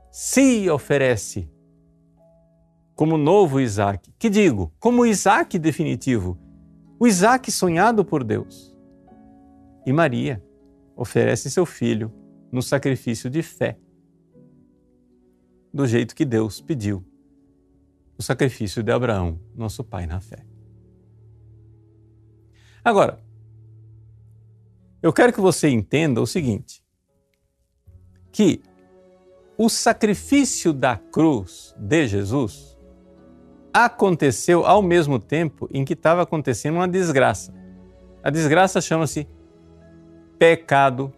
se 0.10 0.70
oferece 0.70 1.52
como 2.96 3.18
novo 3.18 3.60
Isaac. 3.60 4.14
Que 4.18 4.30
digo, 4.30 4.72
como 4.80 5.06
Isaac 5.06 5.60
definitivo, 5.60 6.40
o 6.98 7.06
Isaac 7.06 7.52
sonhado 7.52 8.06
por 8.06 8.24
Deus. 8.24 8.74
E 9.86 9.92
Maria 9.92 10.42
oferece 10.96 11.52
seu 11.52 11.66
filho 11.66 12.10
no 12.50 12.62
sacrifício 12.62 13.30
de 13.30 13.44
fé, 13.44 13.78
do 15.76 15.86
jeito 15.86 16.16
que 16.16 16.24
Deus 16.24 16.62
pediu, 16.62 17.04
o 18.18 18.24
sacrifício 18.24 18.82
de 18.82 18.94
Abraão, 18.94 19.38
nosso 19.54 19.84
pai 19.84 20.06
na 20.06 20.22
fé. 20.22 20.46
Agora, 22.82 23.20
eu 25.04 25.12
quero 25.12 25.34
que 25.34 25.42
você 25.42 25.68
entenda 25.68 26.22
o 26.22 26.26
seguinte: 26.26 26.82
que 28.32 28.62
o 29.58 29.68
sacrifício 29.68 30.72
da 30.72 30.96
cruz 30.96 31.76
de 31.78 32.08
Jesus 32.08 32.80
aconteceu 33.74 34.66
ao 34.66 34.82
mesmo 34.82 35.20
tempo 35.20 35.68
em 35.74 35.84
que 35.84 35.92
estava 35.92 36.22
acontecendo 36.22 36.76
uma 36.76 36.88
desgraça. 36.88 37.54
A 38.24 38.30
desgraça 38.30 38.80
chama-se 38.80 39.28
pecado 40.40 41.12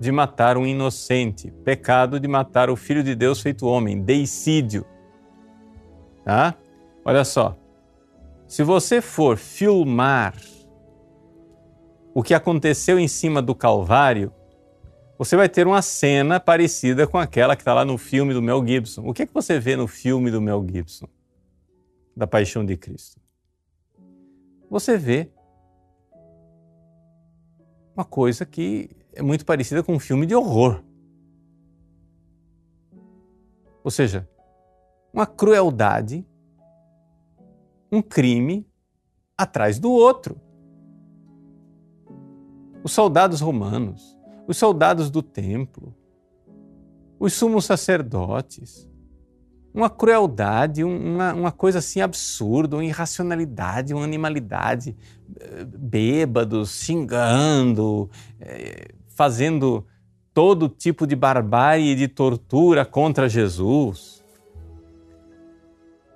de 0.00 0.10
matar 0.10 0.56
um 0.56 0.66
inocente, 0.66 1.50
pecado 1.62 2.18
de 2.18 2.26
matar 2.26 2.70
o 2.70 2.76
Filho 2.76 3.04
de 3.04 3.14
Deus 3.14 3.42
feito 3.42 3.66
homem, 3.66 4.00
deicídio. 4.00 4.86
tá? 6.24 6.54
Olha 7.04 7.22
só. 7.22 7.54
Se 8.48 8.64
você 8.64 9.02
for 9.02 9.36
filmar 9.36 10.34
o 12.14 12.22
que 12.22 12.32
aconteceu 12.32 12.98
em 12.98 13.06
cima 13.06 13.42
do 13.42 13.54
Calvário, 13.54 14.32
você 15.18 15.36
vai 15.36 15.50
ter 15.50 15.66
uma 15.66 15.82
cena 15.82 16.40
parecida 16.40 17.06
com 17.06 17.18
aquela 17.18 17.54
que 17.54 17.60
está 17.60 17.74
lá 17.74 17.84
no 17.84 17.98
filme 17.98 18.32
do 18.32 18.40
Mel 18.40 18.66
Gibson. 18.66 19.02
O 19.06 19.12
que, 19.12 19.22
é 19.22 19.26
que 19.26 19.34
você 19.34 19.60
vê 19.60 19.76
no 19.76 19.86
filme 19.86 20.30
do 20.30 20.40
Mel 20.40 20.66
Gibson, 20.66 21.06
da 22.16 22.26
Paixão 22.26 22.64
de 22.64 22.74
Cristo? 22.74 23.20
Você 24.70 24.96
vê 24.96 25.30
uma 27.94 28.04
coisa 28.04 28.46
que 28.46 28.99
é 29.20 29.22
muito 29.22 29.44
parecida 29.44 29.82
com 29.82 29.94
um 29.94 29.98
filme 29.98 30.24
de 30.24 30.34
horror. 30.34 30.82
Ou 33.84 33.90
seja, 33.90 34.26
uma 35.12 35.26
crueldade, 35.26 36.26
um 37.92 38.00
crime 38.00 38.66
atrás 39.36 39.78
do 39.78 39.90
outro. 39.90 40.40
Os 42.82 42.92
soldados 42.92 43.42
romanos, 43.42 44.18
os 44.48 44.56
soldados 44.56 45.10
do 45.10 45.22
templo, 45.22 45.94
os 47.18 47.34
sumos 47.34 47.66
sacerdotes, 47.66 48.88
uma 49.72 49.90
crueldade, 49.90 50.82
uma, 50.82 51.34
uma 51.34 51.52
coisa 51.52 51.78
assim 51.78 52.00
absurda, 52.00 52.76
uma 52.76 52.84
irracionalidade, 52.84 53.92
uma 53.92 54.02
animalidade, 54.04 54.96
eh, 55.38 55.64
bêbados, 55.64 56.80
xingando, 56.80 58.10
eh, 58.40 58.94
fazendo 59.20 59.84
todo 60.32 60.66
tipo 60.66 61.06
de 61.06 61.14
barbárie 61.14 61.92
e 61.92 61.94
de 61.94 62.08
tortura 62.08 62.86
contra 62.86 63.28
Jesus. 63.28 64.24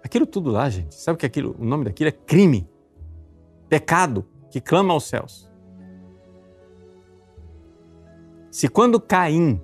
Aquilo 0.03 0.25
tudo 0.25 0.51
lá, 0.51 0.71
gente, 0.71 0.95
sabe 0.95 1.19
que 1.19 1.27
aquilo, 1.27 1.55
o 1.59 1.67
nome 1.67 1.85
daquilo 1.85 2.09
é 2.09 2.13
crime, 2.13 2.67
pecado 3.69 4.25
que 4.51 4.59
clama 4.59 4.95
aos 4.95 5.05
céus. 5.05 5.53
Se 8.51 8.69
quando 8.69 8.99
Caim 8.99 9.61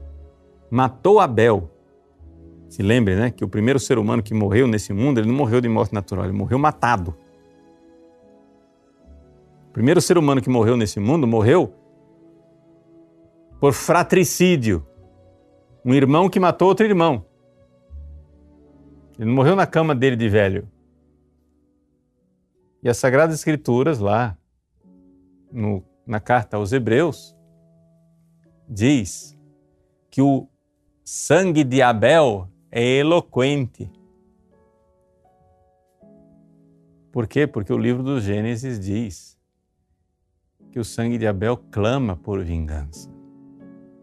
matou 0.70 1.18
Abel, 1.18 1.70
se 2.68 2.82
lembre, 2.82 3.16
né, 3.16 3.30
que 3.30 3.42
o 3.42 3.48
primeiro 3.48 3.80
ser 3.80 3.96
humano 3.96 4.22
que 4.22 4.34
morreu 4.34 4.66
nesse 4.66 4.92
mundo, 4.92 5.18
ele 5.18 5.28
não 5.28 5.34
morreu 5.34 5.62
de 5.62 5.68
morte 5.70 5.94
natural, 5.94 6.26
ele 6.26 6.34
morreu 6.34 6.58
matado. 6.58 7.16
O 9.70 9.72
primeiro 9.72 9.98
ser 10.02 10.18
humano 10.18 10.42
que 10.42 10.50
morreu 10.50 10.76
nesse 10.76 11.00
mundo 11.00 11.26
morreu 11.26 11.79
por 13.60 13.74
fratricídio. 13.74 14.84
Um 15.84 15.92
irmão 15.92 16.28
que 16.28 16.40
matou 16.40 16.68
outro 16.68 16.86
irmão. 16.86 17.24
Ele 19.18 19.30
morreu 19.30 19.54
na 19.54 19.66
cama 19.66 19.94
dele 19.94 20.16
de 20.16 20.28
velho. 20.28 20.66
E 22.82 22.88
as 22.88 22.96
Sagradas 22.96 23.36
Escrituras, 23.36 23.98
lá 23.98 24.36
no, 25.52 25.84
na 26.06 26.18
carta 26.18 26.56
aos 26.56 26.72
Hebreus, 26.72 27.36
diz 28.66 29.38
que 30.10 30.22
o 30.22 30.48
sangue 31.04 31.62
de 31.62 31.82
Abel 31.82 32.48
é 32.72 32.82
eloquente. 32.82 33.90
Por 37.12 37.26
quê? 37.26 37.46
Porque 37.46 37.72
o 37.72 37.78
livro 37.78 38.02
do 38.02 38.20
Gênesis 38.20 38.80
diz 38.80 39.38
que 40.70 40.78
o 40.78 40.84
sangue 40.84 41.18
de 41.18 41.26
Abel 41.26 41.58
clama 41.70 42.16
por 42.16 42.42
vingança. 42.42 43.19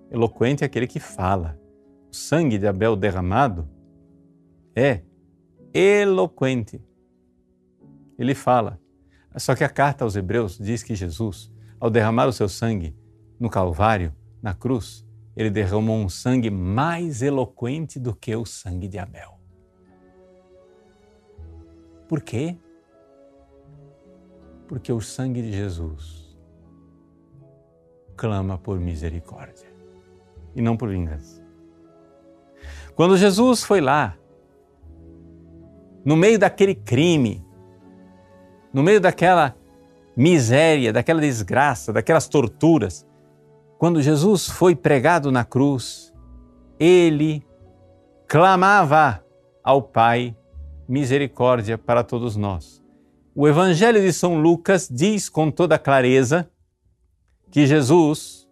Eloquente 0.10 0.64
é 0.64 0.68
aquele 0.68 0.88
que 0.88 1.00
fala. 1.00 1.60
O 2.10 2.16
sangue 2.16 2.58
de 2.58 2.66
Abel 2.66 2.96
derramado 2.96 3.68
é 4.76 5.02
eloquente. 5.74 6.82
Ele 8.18 8.34
fala. 8.34 8.80
Só 9.36 9.54
que 9.54 9.64
a 9.64 9.70
carta 9.70 10.04
aos 10.04 10.16
Hebreus 10.16 10.58
diz 10.58 10.82
que 10.82 10.96
Jesus, 10.96 11.52
ao 11.80 11.90
derramar 11.90 12.28
o 12.28 12.34
seu 12.34 12.48
sangue 12.48 12.96
no 13.40 13.50
Calvário, 13.50 14.16
na 14.42 14.54
cruz, 14.54 15.06
ele 15.36 15.50
derramou 15.50 15.98
um 15.98 16.10
sangue 16.10 16.50
mais 16.50 17.22
eloquente 17.22 18.00
do 18.00 18.16
que 18.16 18.36
o 18.36 18.46
sangue 18.46 18.88
de 18.88 18.98
Abel. 18.98 19.38
Por 22.08 22.22
quê? 22.22 22.58
Porque 24.68 24.92
o 24.92 25.02
sangue 25.02 25.42
de 25.42 25.52
Jesus 25.52 26.38
clama 28.16 28.58
por 28.58 28.80
misericórdia 28.80 29.67
e 30.58 30.62
não 30.62 30.76
por 30.76 30.90
vingança. 30.90 31.42
Quando 32.96 33.16
Jesus 33.16 33.64
foi 33.64 33.80
lá 33.80 34.18
no 36.04 36.18
meio 36.18 36.40
daquele 36.40 36.74
crime, 36.74 37.46
no 38.74 38.82
meio 38.82 39.00
daquela 39.00 39.56
miséria, 40.16 40.92
daquela 40.92 41.22
desgraça, 41.22 41.94
daquelas 41.94 42.28
torturas, 42.28 43.06
quando 43.78 44.02
Jesus 44.02 44.50
foi 44.50 44.76
pregado 44.76 45.32
na 45.32 45.46
cruz, 45.46 46.12
ele 46.80 47.46
clamava 48.28 49.24
ao 49.64 49.82
Pai 49.82 50.36
misericórdia 50.90 51.78
para 51.78 52.04
todos 52.04 52.36
nós. 52.36 52.82
O 53.36 53.48
Evangelho 53.48 54.02
de 54.02 54.12
São 54.12 54.42
Lucas 54.42 54.90
diz 54.92 55.30
com 55.30 55.52
toda 55.52 55.78
clareza 55.78 56.50
que 57.52 57.68
Jesus, 57.68 58.47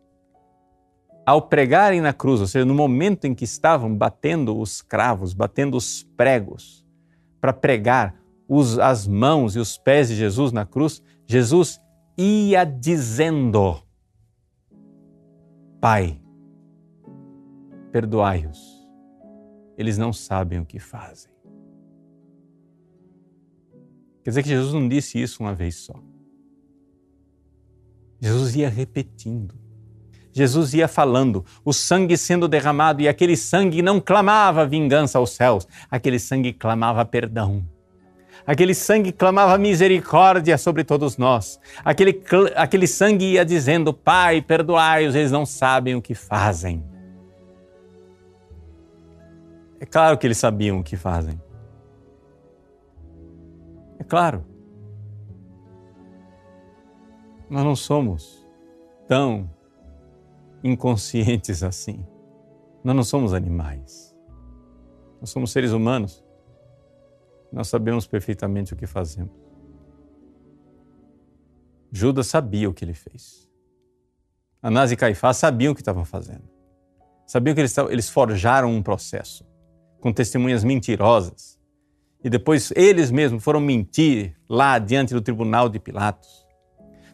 ao 1.26 1.42
pregarem 1.42 2.02
na 2.02 2.14
cruz, 2.14 2.40
ou 2.40 2.48
seja, 2.48 2.66
no 2.66 2.76
momento 2.76 3.26
em 3.26 3.34
que 3.34 3.44
estavam 3.44 3.96
batendo 3.96 4.58
os 4.58 4.82
cravos, 4.82 5.34
batendo 5.34 5.76
os 5.76 6.04
pregos, 6.16 6.86
para 7.42 7.52
pregar 7.52 8.16
os, 8.48 8.78
as 8.78 9.08
mãos 9.08 9.56
e 9.56 9.60
os 9.60 9.78
pés 9.78 10.10
de 10.10 10.16
Jesus 10.16 10.52
na 10.52 10.66
cruz, 10.66 11.02
Jesus 11.26 11.82
ia 12.18 12.64
dizendo: 12.64 13.82
Pai, 15.82 16.22
perdoai-os, 17.92 18.88
eles 19.78 19.98
não 19.98 20.14
sabem 20.14 20.60
o 20.60 20.66
que 20.66 20.80
fazem. 20.80 21.32
Quer 24.24 24.32
dizer 24.32 24.44
que 24.44 24.50
Jesus 24.50 24.74
não 24.74 24.88
disse 24.88 25.22
isso 25.22 25.44
uma 25.44 25.54
vez 25.54 25.76
só. 25.76 25.94
Jesus 28.20 28.56
ia 28.56 28.70
repetindo. 28.70 29.65
Jesus 30.36 30.74
ia 30.74 30.86
falando, 30.86 31.46
o 31.64 31.72
sangue 31.72 32.18
sendo 32.18 32.46
derramado, 32.46 33.02
e 33.02 33.08
aquele 33.08 33.38
sangue 33.38 33.82
não 33.82 34.02
clamava 34.02 34.66
vingança 34.66 35.18
aos 35.18 35.30
céus, 35.30 35.66
aquele 35.90 36.20
sangue 36.20 36.52
clamava 36.52 37.06
perdão. 37.06 37.66
Aquele 38.46 38.74
sangue 38.74 39.14
clamava 39.14 39.58
misericórdia 39.58 40.58
sobre 40.58 40.84
todos 40.84 41.16
nós. 41.16 41.58
Aquele, 41.86 42.22
aquele 42.54 42.86
sangue 42.86 43.32
ia 43.32 43.46
dizendo: 43.46 43.94
Pai, 43.94 44.42
perdoai-os, 44.42 45.16
eles 45.16 45.32
não 45.32 45.46
sabem 45.46 45.96
o 45.96 46.02
que 46.02 46.14
fazem. 46.14 46.84
É 49.80 49.86
claro 49.86 50.18
que 50.18 50.28
eles 50.28 50.38
sabiam 50.38 50.80
o 50.80 50.84
que 50.84 50.98
fazem. 50.98 51.42
É 53.98 54.04
claro. 54.04 54.46
Nós 57.50 57.64
não 57.64 57.76
somos 57.76 58.46
tão 59.08 59.50
inconscientes 60.66 61.62
assim. 61.62 62.04
Nós 62.84 62.96
não 62.96 63.04
somos 63.04 63.34
animais. 63.34 64.16
Nós 65.22 65.30
somos 65.30 65.52
seres 65.52 65.72
humanos. 65.72 66.26
Nós 67.54 67.68
sabemos 67.68 68.08
perfeitamente 68.08 68.74
o 68.74 68.76
que 68.76 68.88
fazemos. 68.88 69.32
Judas 71.92 72.28
sabia 72.28 72.68
o 72.68 72.74
que 72.74 72.84
ele 72.84 72.96
fez. 72.96 73.48
Anás 74.62 74.92
e 74.92 74.96
Caifás 74.96 75.38
sabiam 75.38 75.72
o 75.72 75.76
que 75.76 75.82
estavam 75.82 76.04
fazendo. 76.04 76.50
Sabiam 77.28 77.54
que 77.54 77.62
eles, 77.62 77.78
eles 77.78 78.10
forjaram 78.10 78.72
um 78.72 78.82
processo 78.82 79.46
com 80.00 80.12
testemunhas 80.12 80.64
mentirosas. 80.64 81.60
E 82.24 82.30
depois 82.30 82.74
eles 82.76 83.12
mesmos 83.12 83.44
foram 83.44 83.60
mentir 83.60 84.36
lá 84.50 84.80
diante 84.80 85.14
do 85.14 85.22
tribunal 85.22 85.70
de 85.70 85.80
Pilatos. 85.80 86.44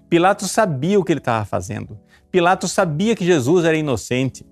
Pilatos 0.09 0.51
sabia 0.51 0.97
o 0.99 1.03
que 1.03 1.11
ele 1.11 1.19
estava 1.19 1.43
fazendo. 1.45 1.99
Pilatos 2.31 2.71
sabia 2.71 3.15
que 3.15 3.25
Jesus 3.25 3.65
era 3.65 3.75
inocente. 3.75 4.45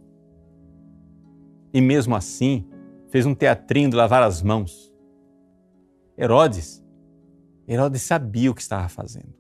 E 1.74 1.80
mesmo 1.80 2.16
assim, 2.16 2.68
fez 3.10 3.26
um 3.26 3.34
teatrinho 3.34 3.90
de 3.90 3.96
lavar 3.96 4.22
as 4.22 4.42
mãos. 4.42 4.94
Herodes, 6.18 6.84
Herodes 7.66 8.02
sabia 8.02 8.52
o 8.52 8.54
que 8.54 8.62
estava 8.62 8.90
fazendo, 8.90 9.34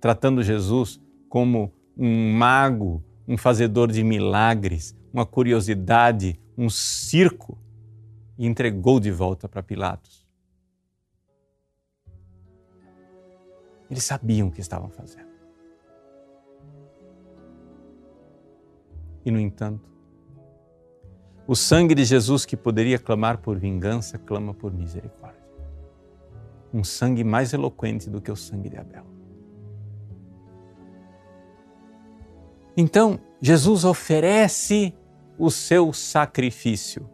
tratando 0.00 0.42
Jesus 0.42 0.98
como 1.28 1.72
um 1.96 2.32
mago, 2.32 3.04
um 3.28 3.36
fazedor 3.36 3.92
de 3.92 4.02
milagres, 4.02 4.96
uma 5.12 5.26
curiosidade, 5.26 6.40
um 6.56 6.70
circo, 6.70 7.58
e 8.38 8.46
entregou 8.46 8.98
de 8.98 9.10
volta 9.10 9.46
para 9.46 9.62
Pilatos. 9.62 10.26
Eles 13.90 14.04
sabiam 14.04 14.48
o 14.48 14.50
que 14.50 14.60
estavam 14.60 14.88
fazendo. 14.88 15.29
E, 19.24 19.30
no 19.30 19.38
entanto, 19.38 19.88
o 21.46 21.54
sangue 21.56 21.94
de 21.94 22.04
Jesus 22.04 22.46
que 22.46 22.56
poderia 22.56 22.98
clamar 22.98 23.38
por 23.38 23.58
vingança, 23.58 24.18
clama 24.18 24.54
por 24.54 24.72
misericórdia. 24.72 25.40
um 26.72 26.84
sangue 26.84 27.24
mais 27.24 27.52
eloquente 27.52 28.08
do 28.08 28.20
que 28.20 28.30
o 28.30 28.36
sangue 28.36 28.68
de 28.68 28.76
Abel. 28.76 29.04
Então, 32.76 33.18
Jesus 33.40 33.84
oferece 33.84 34.94
o 35.38 35.50
seu 35.50 35.92
sacrifício. 35.92 37.08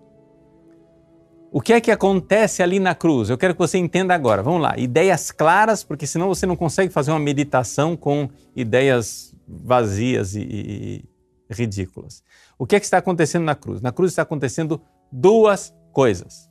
O 1.50 1.60
que 1.60 1.72
é 1.72 1.80
que 1.80 1.90
acontece 1.90 2.62
ali 2.62 2.78
na 2.78 2.94
cruz? 2.94 3.30
Eu 3.30 3.38
quero 3.38 3.54
que 3.54 3.58
você 3.58 3.78
entenda 3.78 4.14
agora. 4.14 4.42
Vamos 4.42 4.60
lá, 4.60 4.76
ideias 4.76 5.30
claras, 5.30 5.82
porque 5.82 6.06
senão 6.06 6.28
você 6.28 6.44
não 6.44 6.56
consegue 6.56 6.92
fazer 6.92 7.12
uma 7.12 7.18
meditação 7.18 7.96
com 7.96 8.28
ideias 8.54 9.34
vazias 9.48 10.34
e, 10.34 11.04
ridículas. 11.50 12.22
O 12.58 12.66
que 12.66 12.76
é 12.76 12.80
que 12.80 12.86
está 12.86 12.98
acontecendo 12.98 13.44
na 13.44 13.54
cruz? 13.54 13.80
Na 13.80 13.92
cruz 13.92 14.12
está 14.12 14.22
acontecendo 14.22 14.80
duas 15.10 15.74
coisas. 15.92 16.50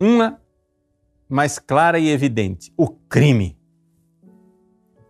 Uma 0.00 0.40
mais 1.28 1.58
clara 1.58 1.98
e 1.98 2.08
evidente: 2.08 2.72
o 2.76 2.88
crime, 2.88 3.58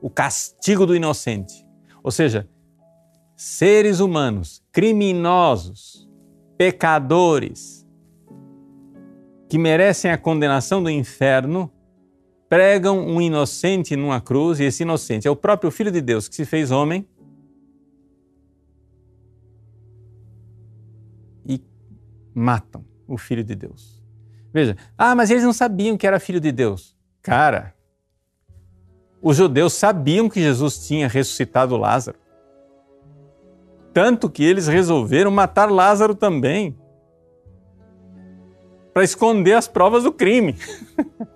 o 0.01 0.11
castigo 0.11 0.87
do 0.87 0.95
inocente. 0.95 1.67
Ou 2.03 2.11
seja, 2.11 2.49
seres 3.37 4.01
humanos, 4.01 4.63
criminosos, 4.73 6.09
pecadores, 6.57 7.87
que 9.49 9.59
merecem 9.59 10.11
a 10.11 10.19
condenação 10.19 10.83
do 10.83 10.91
inferno, 10.91 11.71
pregam 12.49 12.99
um 12.99 13.21
inocente 13.21 13.97
numa 13.97 14.21
cruz, 14.21 14.61
e 14.61 14.65
esse 14.65 14.83
inocente 14.83 15.27
é 15.27 15.31
o 15.31 15.37
próprio 15.37 15.71
Filho 15.71 15.91
de 15.91 16.01
Deus 16.01 16.29
que 16.29 16.35
se 16.35 16.45
fez 16.45 16.71
homem. 16.71 17.07
Matam 22.37 22.85
o 23.09 23.17
Filho 23.17 23.43
de 23.43 23.55
Deus. 23.55 24.03
Veja, 24.53 24.77
ah, 24.99 25.15
mas 25.15 25.31
eles 25.31 25.43
não 25.43 25.55
sabiam 25.55 25.97
que 25.97 26.07
era 26.07 26.21
Filho 26.21 26.39
de 26.39 26.53
Deus. 26.53 26.95
Cara, 27.23 27.75
os 29.23 29.39
judeus 29.39 29.73
sabiam 29.73 30.29
que 30.29 30.41
Jesus 30.41 30.87
tinha 30.87 31.09
ressuscitado 31.09 31.77
Lázaro. 31.77 32.19
Tanto 33.93 34.29
que 34.29 34.45
eles 34.45 34.67
resolveram 34.67 35.31
matar 35.31 35.71
Lázaro 35.71 36.15
também 36.15 36.79
para 38.93 39.03
esconder 39.03 39.55
as 39.55 39.67
provas 39.67 40.03
do 40.05 40.13
crime. 40.13 40.55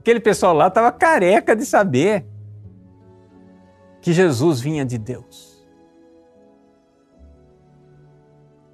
Aquele 0.00 0.20
pessoal 0.20 0.54
lá 0.54 0.68
estava 0.68 0.90
careca 0.90 1.54
de 1.54 1.66
saber 1.66 2.26
que 4.00 4.12
Jesus 4.12 4.58
vinha 4.58 4.86
de 4.86 4.96
Deus. 4.96 5.47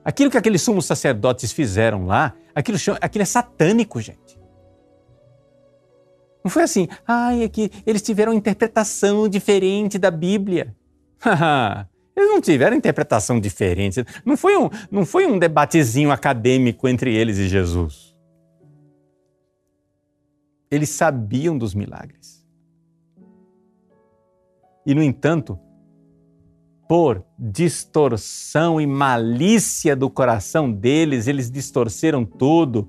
Aquilo 0.04 0.30
que 0.30 0.36
aqueles 0.36 0.60
sumos 0.60 0.84
sacerdotes 0.84 1.50
fizeram 1.50 2.06
lá, 2.06 2.34
aquilo, 2.54 2.76
aquilo 3.00 3.22
é 3.22 3.24
satânico, 3.24 4.00
gente. 4.00 4.38
Não 6.44 6.50
foi 6.50 6.62
assim, 6.62 6.86
ai, 7.06 7.42
é 7.42 7.48
que 7.48 7.70
eles 7.86 8.02
tiveram 8.02 8.32
uma 8.32 8.38
interpretação 8.38 9.26
diferente 9.28 9.98
da 9.98 10.10
Bíblia. 10.10 10.76
Eles 12.16 12.30
não 12.30 12.40
tiveram 12.40 12.76
interpretação 12.76 13.40
diferente. 13.40 14.04
Não 14.24 14.36
foi 14.36 14.56
um, 14.56 14.70
não 14.88 15.04
foi 15.04 15.26
um 15.26 15.36
debatezinho 15.36 16.12
acadêmico 16.12 16.86
entre 16.86 17.12
eles 17.12 17.38
e 17.38 17.48
Jesus. 17.48 18.14
Eles 20.70 20.90
sabiam 20.90 21.58
dos 21.58 21.74
milagres. 21.74 22.46
E, 24.86 24.94
no 24.94 25.02
entanto, 25.02 25.58
por 26.88 27.24
distorção 27.38 28.80
e 28.80 28.86
malícia 28.86 29.96
do 29.96 30.10
coração 30.10 30.70
deles, 30.70 31.26
eles 31.26 31.50
distorceram 31.50 32.24
tudo, 32.24 32.88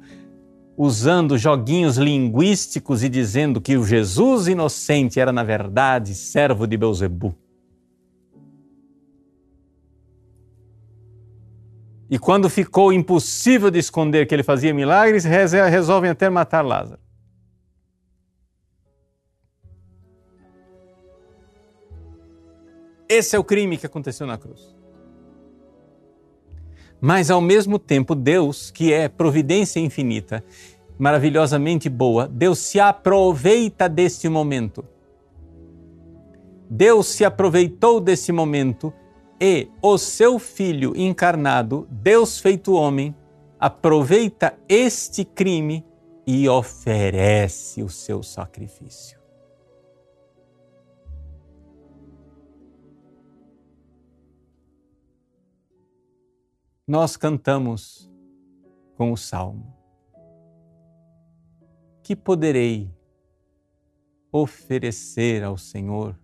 usando 0.77 1.37
joguinhos 1.37 1.97
linguísticos 1.97 3.03
e 3.03 3.09
dizendo 3.09 3.61
que 3.61 3.77
o 3.77 3.85
Jesus 3.85 4.47
inocente 4.47 5.19
era, 5.19 5.31
na 5.31 5.43
verdade, 5.43 6.13
servo 6.13 6.67
de 6.67 6.75
Beuzebu. 6.75 7.35
E 12.09 12.19
quando 12.19 12.49
ficou 12.49 12.93
impossível 12.93 13.71
de 13.71 13.79
esconder 13.79 14.27
que 14.27 14.35
ele 14.35 14.43
fazia 14.43 14.73
milagres, 14.73 15.23
resolvem 15.23 16.11
até 16.11 16.29
matar 16.29 16.61
Lázaro. 16.61 17.04
Esse 23.07 23.35
é 23.35 23.39
o 23.39 23.43
crime 23.43 23.77
que 23.77 23.85
aconteceu 23.85 24.25
na 24.25 24.37
cruz. 24.37 24.75
Mas 26.99 27.29
ao 27.29 27.41
mesmo 27.41 27.77
tempo, 27.77 28.15
Deus, 28.15 28.71
que 28.71 28.91
é 28.91 29.07
providência 29.07 29.79
infinita, 29.79 30.43
maravilhosamente 30.97 31.89
boa, 31.89 32.27
Deus 32.27 32.59
se 32.59 32.79
aproveita 32.79 33.87
deste 33.87 34.27
momento. 34.27 34.83
Deus 36.69 37.07
se 37.07 37.23
aproveitou 37.23 37.99
desse 37.99 38.31
momento 38.31 38.91
e 39.39 39.67
o 39.81 39.97
seu 39.97 40.39
Filho 40.39 40.93
encarnado, 40.95 41.87
Deus 41.91 42.39
feito 42.39 42.73
homem, 42.73 43.13
aproveita 43.59 44.57
este 44.67 45.23
crime 45.23 45.85
e 46.25 46.49
oferece 46.49 47.83
o 47.83 47.89
seu 47.89 48.23
sacrifício. 48.23 49.24
Nós 56.87 57.17
cantamos 57.17 58.11
com 58.95 59.11
o 59.11 59.17
salmo: 59.17 59.75
Que 62.03 62.15
poderei 62.15 62.93
oferecer 64.31 65.43
ao 65.43 65.57
Senhor 65.57 66.15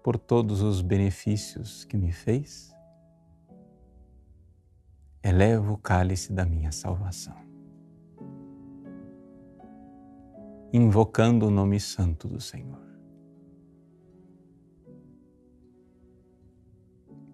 por 0.00 0.16
todos 0.16 0.62
os 0.62 0.80
benefícios 0.80 1.84
que 1.84 1.96
me 1.96 2.12
fez? 2.12 2.72
Elevo 5.24 5.72
o 5.72 5.78
cálice 5.78 6.32
da 6.32 6.44
minha 6.44 6.70
salvação, 6.70 7.36
invocando 10.72 11.48
o 11.48 11.50
nome 11.50 11.80
santo 11.80 12.28
do 12.28 12.40
Senhor. 12.40 12.84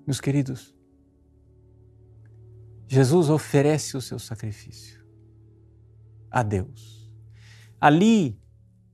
Meus 0.06 0.20
queridos, 0.20 0.79
Jesus 2.92 3.30
oferece 3.30 3.96
o 3.96 4.00
seu 4.00 4.18
sacrifício 4.18 5.00
a 6.28 6.42
Deus. 6.42 7.08
Ali, 7.80 8.36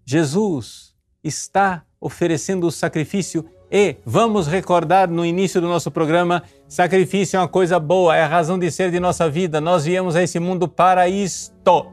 Jesus 0.04 0.94
está 1.24 1.82
oferecendo 1.98 2.66
o 2.66 2.70
sacrifício 2.70 3.46
e 3.70 3.96
vamos 4.04 4.46
recordar 4.46 5.09
no 5.09 5.24
início 5.24 5.62
do 5.62 5.66
nosso 5.66 5.90
programa: 5.90 6.42
sacrifício 6.68 7.38
é 7.38 7.40
uma 7.40 7.48
coisa 7.48 7.80
boa, 7.80 8.14
é 8.14 8.22
a 8.22 8.28
razão 8.28 8.59
de 8.59 8.70
ser 8.70 8.90
de 8.90 9.00
nossa 9.00 9.30
vida. 9.30 9.62
Nós 9.62 9.87
viemos 9.87 10.14
a 10.14 10.22
esse 10.22 10.38
mundo 10.38 10.68
para 10.68 11.09
isto. 11.09 11.90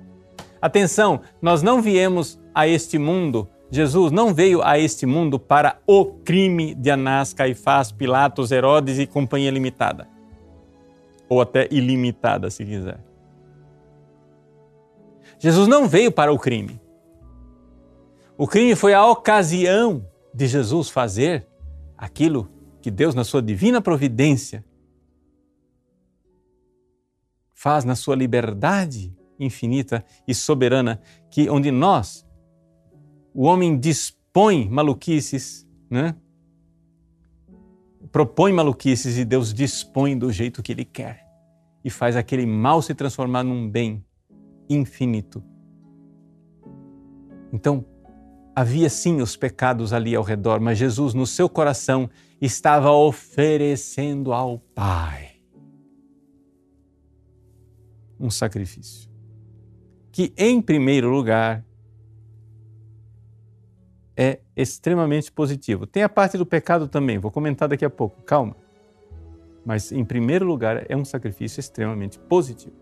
Atenção, 0.61 1.21
nós 1.41 1.61
não 1.61 1.81
viemos 1.81 2.37
a 2.53 2.67
este 2.67 2.97
mundo, 2.97 3.49
Jesus 3.71 4.11
não 4.11 4.33
veio 4.33 4.61
a 4.61 4.77
este 4.77 5.05
mundo 5.05 5.39
para 5.39 5.79
o 5.87 6.03
crime 6.05 6.75
de 6.75 6.91
Anás, 6.91 7.33
Caifás, 7.33 7.93
Pilatos, 7.93 8.51
Herodes 8.51 8.99
e 8.99 9.07
companhia 9.07 9.51
limitada. 9.51 10.12
Ou 11.34 11.41
até 11.41 11.67
ilimitada, 11.72 12.48
se 12.52 12.63
quiser. 12.63 13.04
Jesus 15.39 15.67
não 15.67 15.88
veio 15.88 16.12
para 16.12 16.32
o 16.32 16.38
crime. 16.38 16.80
O 18.38 18.48
crime 18.48 18.76
foi 18.76 18.93
a 18.93 19.04
ocasião 19.08 20.08
de 20.32 20.46
Jesus 20.46 20.91
fazer 20.91 21.48
aquilo 21.98 22.52
que 22.84 22.91
Deus, 22.91 23.15
na 23.15 23.24
sua 23.24 23.41
divina 23.41 23.82
providência, 23.82 24.63
faz 27.52 27.84
na 27.84 27.96
sua 27.96 28.15
liberdade 28.15 29.12
infinita 29.39 30.06
e 30.28 30.36
soberana, 30.36 31.02
que 31.32 31.50
onde 31.50 31.72
nós, 31.72 32.24
o 33.34 33.46
homem 33.46 33.76
dispõe 33.80 34.69
maluquices, 34.69 35.67
né? 35.89 36.15
propõe 38.12 38.54
maluquices 38.54 39.17
e 39.17 39.26
Deus 39.26 39.52
dispõe 39.52 40.15
do 40.15 40.32
jeito 40.32 40.62
que 40.62 40.72
Ele 40.72 40.86
quer 40.86 41.22
e 41.84 41.89
faz 41.89 42.15
aquele 42.15 42.46
mal 42.46 42.82
se 42.82 42.93
transformar 42.93 43.43
num 43.43 43.69
bem 43.69 44.04
infinito. 44.69 45.43
Então, 47.52 47.86
Havia 48.56 48.88
sim 48.88 49.19
os 49.19 49.36
pecados 49.36 49.93
ali 49.93 50.15
ao 50.15 50.24
redor, 50.24 50.60
mas 50.60 50.78
Jesus, 50.78 51.15
no 51.15 51.26
seu 51.26 51.50
coração, 51.50 52.08
estava 52.39 52.91
oferecendo 52.91 54.32
ao 54.32 54.60
Pai 54.60 55.32
um 58.19 58.30
sacrifício. 58.30 59.10
Que, 60.12 60.32
em 60.38 60.62
primeiro 60.62 61.10
lugar, 61.10 61.65
é 64.15 64.39
extremamente 64.56 65.32
positivo. 65.32 65.88
Tem 65.88 66.04
a 66.04 66.10
parte 66.10 66.38
do 66.38 66.46
pecado 66.46 66.88
também, 66.88 67.17
vou 67.17 67.32
comentar 67.32 67.67
daqui 67.67 67.84
a 67.84 67.89
pouco, 67.89 68.22
calma. 68.22 68.56
Mas, 69.65 69.91
em 69.91 70.04
primeiro 70.04 70.45
lugar, 70.45 70.86
é 70.89 70.95
um 70.95 71.06
sacrifício 71.06 71.60
extremamente 71.60 72.19
positivo. 72.19 72.76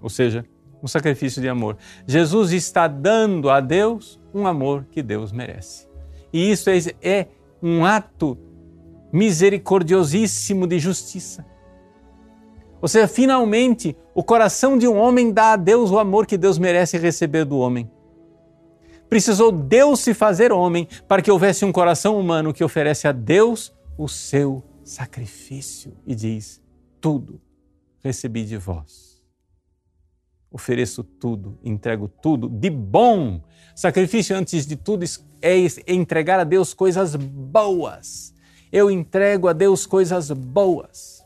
ou 0.00 0.10
seja, 0.10 0.44
um 0.82 0.88
sacrifício 0.88 1.40
de 1.40 1.48
amor. 1.48 1.76
Jesus 2.06 2.50
está 2.52 2.88
dando 2.88 3.48
a 3.48 3.60
Deus 3.60 4.20
um 4.34 4.48
amor 4.48 4.84
que 4.90 5.00
Deus 5.00 5.30
merece. 5.30 5.86
E 6.32 6.50
isso 6.50 6.68
é, 6.68 6.78
é 7.00 7.28
um 7.62 7.84
ato 7.84 8.36
misericordiosíssimo 9.12 10.66
de 10.66 10.80
justiça. 10.80 11.46
Ou 12.80 12.88
seja, 12.88 13.06
finalmente, 13.06 13.96
o 14.12 14.24
coração 14.24 14.76
de 14.76 14.88
um 14.88 14.98
homem 14.98 15.30
dá 15.30 15.52
a 15.52 15.56
Deus 15.56 15.92
o 15.92 16.00
amor 16.00 16.26
que 16.26 16.36
Deus 16.36 16.58
merece 16.58 16.98
receber 16.98 17.44
do 17.44 17.58
homem. 17.58 17.88
Precisou 19.08 19.52
Deus 19.52 20.00
se 20.00 20.14
fazer 20.14 20.50
homem 20.50 20.88
para 21.06 21.22
que 21.22 21.30
houvesse 21.30 21.64
um 21.64 21.70
coração 21.70 22.18
humano 22.18 22.52
que 22.52 22.64
oferece 22.64 23.06
a 23.06 23.12
Deus 23.12 23.72
o 23.96 24.08
seu 24.08 24.64
sacrifício 24.84 25.96
e 26.06 26.14
diz: 26.14 26.62
Tudo 27.00 27.40
recebi 28.02 28.44
de 28.44 28.56
vós. 28.56 29.22
Ofereço 30.50 31.02
tudo, 31.02 31.58
entrego 31.64 32.08
tudo 32.08 32.48
de 32.48 32.68
bom. 32.68 33.42
Sacrifício, 33.74 34.36
antes 34.36 34.66
de 34.66 34.76
tudo, 34.76 35.04
é 35.40 35.56
entregar 35.86 36.38
a 36.40 36.44
Deus 36.44 36.74
coisas 36.74 37.16
boas. 37.16 38.34
Eu 38.70 38.90
entrego 38.90 39.48
a 39.48 39.52
Deus 39.52 39.86
coisas 39.86 40.30
boas. 40.30 41.24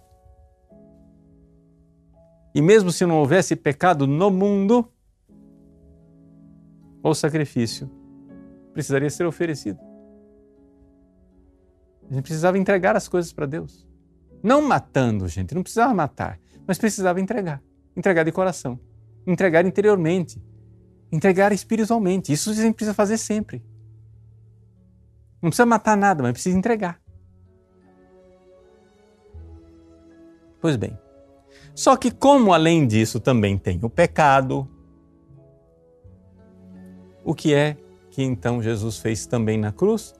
E 2.54 2.62
mesmo 2.62 2.90
se 2.90 3.04
não 3.04 3.18
houvesse 3.18 3.54
pecado 3.54 4.06
no 4.06 4.30
mundo, 4.30 4.88
o 7.02 7.14
sacrifício 7.14 7.90
precisaria 8.72 9.10
ser 9.10 9.26
oferecido. 9.26 9.85
A 12.10 12.14
gente 12.14 12.22
precisava 12.22 12.58
entregar 12.58 12.96
as 12.96 13.08
coisas 13.08 13.32
para 13.32 13.46
Deus. 13.46 13.86
Não 14.42 14.62
matando, 14.62 15.26
gente, 15.28 15.54
não 15.54 15.62
precisava 15.62 15.92
matar, 15.92 16.38
mas 16.66 16.78
precisava 16.78 17.20
entregar. 17.20 17.62
Entregar 17.96 18.24
de 18.24 18.32
coração, 18.32 18.78
entregar 19.26 19.64
interiormente, 19.64 20.40
entregar 21.10 21.52
espiritualmente. 21.52 22.32
Isso 22.32 22.50
a 22.50 22.54
gente 22.54 22.74
precisa 22.74 22.94
fazer 22.94 23.16
sempre. 23.16 23.64
Não 25.42 25.50
precisa 25.50 25.66
matar 25.66 25.96
nada, 25.96 26.22
mas 26.22 26.32
precisa 26.32 26.56
entregar. 26.56 27.00
Pois 30.60 30.76
bem, 30.76 30.98
só 31.74 31.96
que, 31.96 32.10
como 32.10 32.52
além 32.52 32.86
disso 32.86 33.20
também 33.20 33.58
tem 33.58 33.78
o 33.82 33.90
pecado, 33.90 34.68
o 37.24 37.34
que 37.34 37.52
é 37.52 37.76
que 38.10 38.22
então 38.22 38.62
Jesus 38.62 38.98
fez 38.98 39.26
também 39.26 39.58
na 39.58 39.72
cruz? 39.72 40.14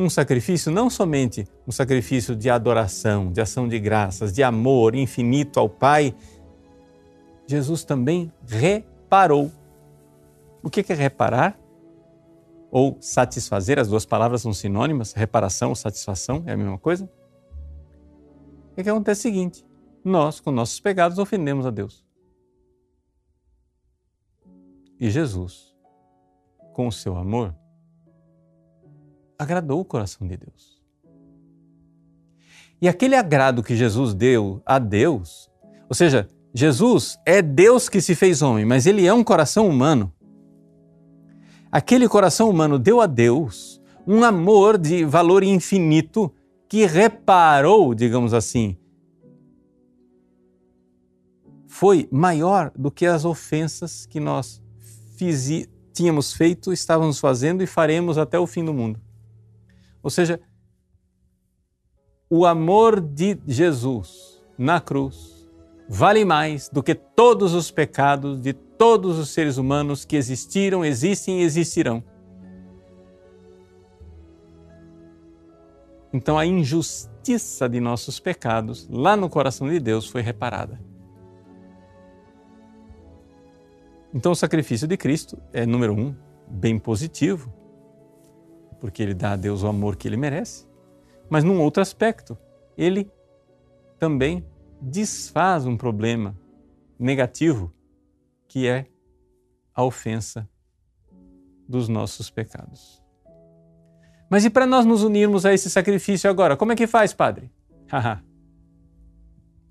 Um 0.00 0.08
sacrifício, 0.08 0.70
não 0.70 0.88
somente 0.88 1.44
um 1.66 1.72
sacrifício 1.72 2.36
de 2.36 2.48
adoração, 2.48 3.32
de 3.32 3.40
ação 3.40 3.66
de 3.66 3.80
graças, 3.80 4.32
de 4.32 4.44
amor 4.44 4.94
infinito 4.94 5.58
ao 5.58 5.68
Pai, 5.68 6.14
Jesus 7.48 7.82
também 7.82 8.32
reparou. 8.46 9.50
O 10.62 10.70
que 10.70 10.92
é 10.92 10.94
reparar? 10.94 11.58
Ou 12.70 12.96
satisfazer, 13.00 13.76
as 13.76 13.88
duas 13.88 14.06
palavras 14.06 14.42
são 14.42 14.52
sinônimas, 14.52 15.14
reparação 15.14 15.70
ou 15.70 15.74
satisfação 15.74 16.44
é 16.46 16.52
a 16.52 16.56
mesma 16.56 16.78
coisa? 16.78 17.10
O 18.70 18.80
que 18.80 18.88
acontece 18.88 19.26
é 19.26 19.30
o 19.30 19.34
seguinte: 19.34 19.66
nós, 20.04 20.38
com 20.38 20.52
nossos 20.52 20.78
pecados, 20.78 21.18
ofendemos 21.18 21.66
a 21.66 21.70
Deus. 21.70 22.06
E 25.00 25.10
Jesus, 25.10 25.74
com 26.72 26.86
o 26.86 26.92
seu 26.92 27.16
amor, 27.16 27.52
agradou 29.38 29.80
o 29.80 29.84
coração 29.84 30.26
de 30.26 30.36
Deus. 30.36 30.82
E 32.80 32.88
aquele 32.88 33.14
agrado 33.14 33.62
que 33.62 33.76
Jesus 33.76 34.14
deu 34.14 34.62
a 34.64 34.78
Deus, 34.78 35.50
ou 35.88 35.94
seja, 35.94 36.28
Jesus 36.52 37.18
é 37.24 37.40
Deus 37.42 37.88
que 37.88 38.00
se 38.00 38.14
fez 38.14 38.42
homem, 38.42 38.64
mas 38.64 38.86
ele 38.86 39.06
é 39.06 39.12
um 39.12 39.24
coração 39.24 39.68
humano. 39.68 40.12
Aquele 41.70 42.08
coração 42.08 42.48
humano 42.48 42.78
deu 42.78 43.00
a 43.00 43.06
Deus 43.06 43.80
um 44.06 44.24
amor 44.24 44.78
de 44.78 45.04
valor 45.04 45.42
infinito 45.42 46.32
que 46.68 46.86
reparou, 46.86 47.94
digamos 47.94 48.32
assim, 48.32 48.76
foi 51.66 52.08
maior 52.10 52.72
do 52.76 52.90
que 52.90 53.06
as 53.06 53.24
ofensas 53.24 54.06
que 54.06 54.18
nós 54.18 54.62
fiz, 55.16 55.68
tínhamos 55.92 56.32
feito, 56.32 56.72
estávamos 56.72 57.18
fazendo 57.18 57.62
e 57.62 57.66
faremos 57.66 58.18
até 58.18 58.38
o 58.38 58.46
fim 58.46 58.64
do 58.64 58.72
mundo. 58.72 59.00
Ou 60.02 60.10
seja, 60.10 60.40
o 62.30 62.44
amor 62.44 63.00
de 63.00 63.38
Jesus 63.46 64.42
na 64.56 64.80
cruz 64.80 65.48
vale 65.88 66.24
mais 66.24 66.68
do 66.68 66.82
que 66.82 66.94
todos 66.94 67.54
os 67.54 67.70
pecados 67.70 68.40
de 68.40 68.52
todos 68.52 69.18
os 69.18 69.30
seres 69.30 69.56
humanos 69.56 70.04
que 70.04 70.16
existiram, 70.16 70.84
existem 70.84 71.40
e 71.40 71.42
existirão. 71.42 72.04
Então 76.12 76.38
a 76.38 76.46
injustiça 76.46 77.68
de 77.68 77.80
nossos 77.80 78.20
pecados 78.20 78.88
lá 78.88 79.16
no 79.16 79.28
coração 79.28 79.68
de 79.68 79.80
Deus 79.80 80.06
foi 80.06 80.22
reparada. 80.22 80.80
Então, 84.12 84.32
o 84.32 84.34
sacrifício 84.34 84.88
de 84.88 84.96
Cristo 84.96 85.40
é, 85.52 85.66
número 85.66 85.92
um, 85.92 86.14
bem 86.48 86.78
positivo, 86.78 87.52
porque 88.80 89.02
ele 89.02 89.14
dá 89.14 89.32
a 89.32 89.36
Deus 89.36 89.62
o 89.62 89.66
amor 89.66 89.96
que 89.96 90.08
ele 90.08 90.16
merece, 90.16 90.66
mas 91.28 91.44
num 91.44 91.60
outro 91.60 91.82
aspecto, 91.82 92.38
ele 92.76 93.10
também 93.98 94.44
desfaz 94.80 95.66
um 95.66 95.76
problema 95.76 96.36
negativo 96.98 97.72
que 98.46 98.66
é 98.66 98.86
a 99.74 99.84
ofensa 99.84 100.48
dos 101.68 101.88
nossos 101.88 102.30
pecados. 102.30 103.02
Mas 104.30 104.44
e 104.44 104.50
para 104.50 104.66
nós 104.66 104.84
nos 104.84 105.02
unirmos 105.02 105.46
a 105.46 105.52
esse 105.52 105.70
sacrifício 105.70 106.28
agora? 106.28 106.56
Como 106.56 106.72
é 106.72 106.76
que 106.76 106.86
faz, 106.86 107.12
Padre? 107.12 107.50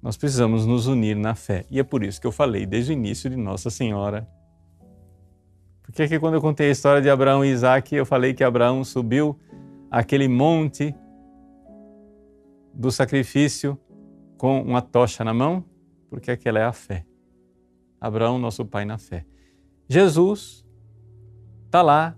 Nós 0.01 0.17
precisamos 0.17 0.65
nos 0.65 0.87
unir 0.87 1.15
na 1.15 1.35
fé. 1.35 1.65
E 1.69 1.79
é 1.79 1.83
por 1.83 2.03
isso 2.03 2.21
que 2.21 2.27
eu 2.27 2.31
falei 2.31 2.65
desde 2.65 2.91
o 2.91 2.93
início 2.93 3.29
de 3.29 3.35
Nossa 3.35 3.69
Senhora. 3.69 4.27
Por 5.87 5.93
que, 5.93 6.19
quando 6.19 6.33
eu 6.33 6.41
contei 6.41 6.67
a 6.67 6.71
história 6.71 7.01
de 7.01 7.09
Abraão 7.09 7.43
e 7.43 7.49
Isaac, 7.49 7.95
eu 7.95 8.05
falei 8.05 8.33
que 8.33 8.43
Abraão 8.43 8.83
subiu 8.83 9.39
aquele 9.89 10.27
monte 10.27 10.93
do 12.73 12.91
sacrifício 12.91 13.79
com 14.37 14.61
uma 14.61 14.81
tocha 14.81 15.23
na 15.23 15.33
mão? 15.33 15.63
Porque 16.09 16.29
aquela 16.29 16.59
é 16.59 16.65
a 16.65 16.73
fé. 16.73 17.05
Abraão, 17.99 18.37
nosso 18.37 18.65
pai 18.65 18.83
na 18.83 18.97
fé. 18.97 19.25
Jesus 19.87 20.65
está 21.65 21.81
lá, 21.81 22.17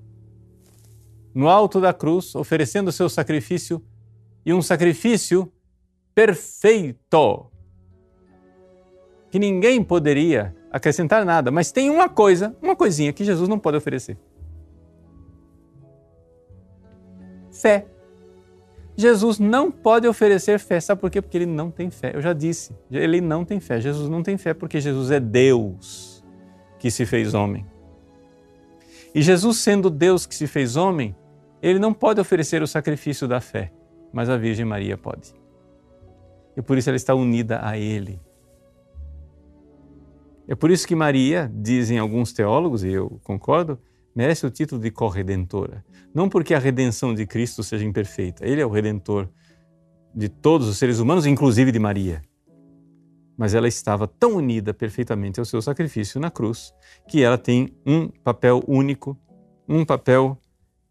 no 1.34 1.48
alto 1.48 1.80
da 1.80 1.94
cruz, 1.94 2.34
oferecendo 2.34 2.88
o 2.88 2.92
seu 2.92 3.08
sacrifício 3.08 3.82
e 4.44 4.52
um 4.52 4.64
sacrifício 4.64 5.54
perfeito 6.14 7.52
que 9.30 9.38
ninguém 9.38 9.84
poderia 9.84 10.56
acrescentar 10.72 11.26
nada, 11.26 11.52
mas 11.52 11.72
tem 11.72 11.90
uma 11.90 12.08
coisa, 12.10 12.56
uma 12.62 12.76
coisinha 12.76 13.12
que 13.12 13.24
Jesus 13.24 13.48
não 13.48 13.60
pode 13.60 13.78
oferecer: 13.78 14.18
fé. 17.52 17.86
Jesus 18.96 19.40
não 19.40 19.72
pode 19.72 20.06
oferecer 20.10 20.60
fé, 20.60 20.78
sabe 20.82 21.00
por 21.00 21.10
quê? 21.10 21.22
Porque 21.22 21.38
ele 21.38 21.46
não 21.46 21.72
tem 21.72 21.90
fé. 21.90 22.12
Eu 22.14 22.22
já 22.22 22.34
disse, 22.34 22.76
ele 22.92 23.22
não 23.22 23.46
tem 23.46 23.58
fé. 23.58 23.80
Jesus 23.80 24.10
não 24.10 24.22
tem 24.22 24.38
fé 24.38 24.54
porque 24.54 24.82
Jesus 24.82 25.10
é 25.10 25.22
Deus 25.22 26.22
que 26.78 26.92
se 26.92 27.06
fez 27.06 27.34
homem. 27.34 27.66
E 29.16 29.22
Jesus, 29.22 29.60
sendo 29.60 29.90
Deus 29.90 30.26
que 30.26 30.36
se 30.36 30.48
fez 30.48 30.76
homem, 30.76 31.16
ele 31.62 31.80
não 31.80 31.94
pode 31.94 32.20
oferecer 32.20 32.62
o 32.62 32.68
sacrifício 32.68 33.26
da 33.26 33.40
fé, 33.40 33.72
mas 34.12 34.30
a 34.30 34.36
Virgem 34.36 34.66
Maria 34.66 34.98
pode. 34.98 35.34
E 36.56 36.62
por 36.62 36.78
isso 36.78 36.90
ela 36.90 36.98
está 36.98 37.16
unida 37.16 37.60
a 37.64 37.78
ele. 37.78 38.20
É 40.50 40.56
por 40.56 40.72
isso 40.72 40.88
que 40.88 40.96
Maria, 40.96 41.48
dizem 41.54 42.00
alguns 42.00 42.34
teólogos, 42.34 42.84
e 42.84 42.90
eu 42.90 43.22
concordo, 43.24 43.78
merece 44.16 44.48
o 44.48 44.50
título 44.50 44.82
de 44.82 44.90
corredentora. 44.90 45.86
Não 46.12 46.28
porque 46.28 46.56
a 46.56 46.60
redenção 46.60 47.14
de 47.14 47.28
Cristo 47.28 47.62
seja 47.62 47.86
imperfeita, 47.86 48.44
ele 48.44 48.60
é 48.60 48.66
o 48.66 48.70
redentor 48.72 49.30
de 50.12 50.28
todos 50.28 50.68
os 50.68 50.80
seres 50.80 50.98
humanos, 50.98 51.28
inclusive 51.28 51.72
de 51.72 51.78
Maria. 51.78 52.24
Mas 53.38 53.54
ela 53.54 53.68
estava 53.68 54.08
tão 54.08 54.38
unida 54.38 54.74
perfeitamente 54.74 55.40
ao 55.40 55.46
seu 55.46 55.62
sacrifício 55.62 56.20
na 56.20 56.32
cruz 56.32 56.74
que 57.08 57.22
ela 57.22 57.38
tem 57.38 57.72
um 57.86 58.08
papel 58.08 58.64
único, 58.68 59.16
um 59.68 59.86
papel 59.86 60.36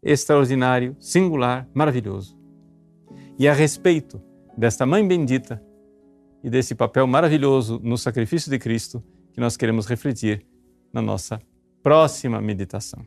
extraordinário, 0.01 0.95
singular, 1.01 1.67
maravilhoso. 1.73 2.39
E 3.37 3.45
a 3.45 3.51
respeito 3.51 4.21
desta 4.57 4.85
mãe 4.85 5.05
bendita 5.05 5.61
e 6.41 6.49
desse 6.49 6.73
papel 6.73 7.05
maravilhoso 7.05 7.77
no 7.83 7.97
sacrifício 7.97 8.49
de 8.49 8.57
Cristo, 8.57 9.03
que 9.33 9.39
nós 9.39 9.55
queremos 9.57 9.85
refletir 9.85 10.45
na 10.91 11.01
nossa 11.01 11.39
próxima 11.81 12.41
meditação. 12.41 13.05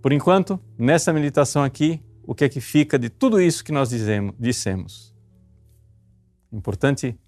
Por 0.00 0.12
enquanto, 0.12 0.60
nessa 0.78 1.12
meditação 1.12 1.62
aqui, 1.62 2.00
o 2.26 2.34
que 2.34 2.44
é 2.44 2.48
que 2.48 2.60
fica 2.60 2.98
de 2.98 3.08
tudo 3.08 3.40
isso 3.40 3.64
que 3.64 3.72
nós 3.72 3.88
dizemos, 3.88 4.34
dissemos? 4.38 5.14
Importante 6.52 7.18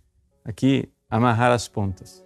aqui 0.45 0.89
amarrar 1.09 1.53
as 1.53 1.67
pontas. 1.67 2.25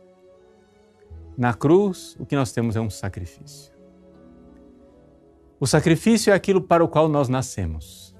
Na 1.36 1.54
cruz, 1.54 2.16
o 2.20 2.26
que 2.26 2.36
nós 2.36 2.52
temos 2.52 2.76
é 2.76 2.80
um 2.80 2.90
sacrifício. 2.90 3.72
O 5.58 5.66
sacrifício 5.66 6.30
é 6.30 6.34
aquilo 6.34 6.60
para 6.60 6.84
o 6.84 6.88
qual 6.88 7.08
nós 7.08 7.28
nascemos. 7.28 8.14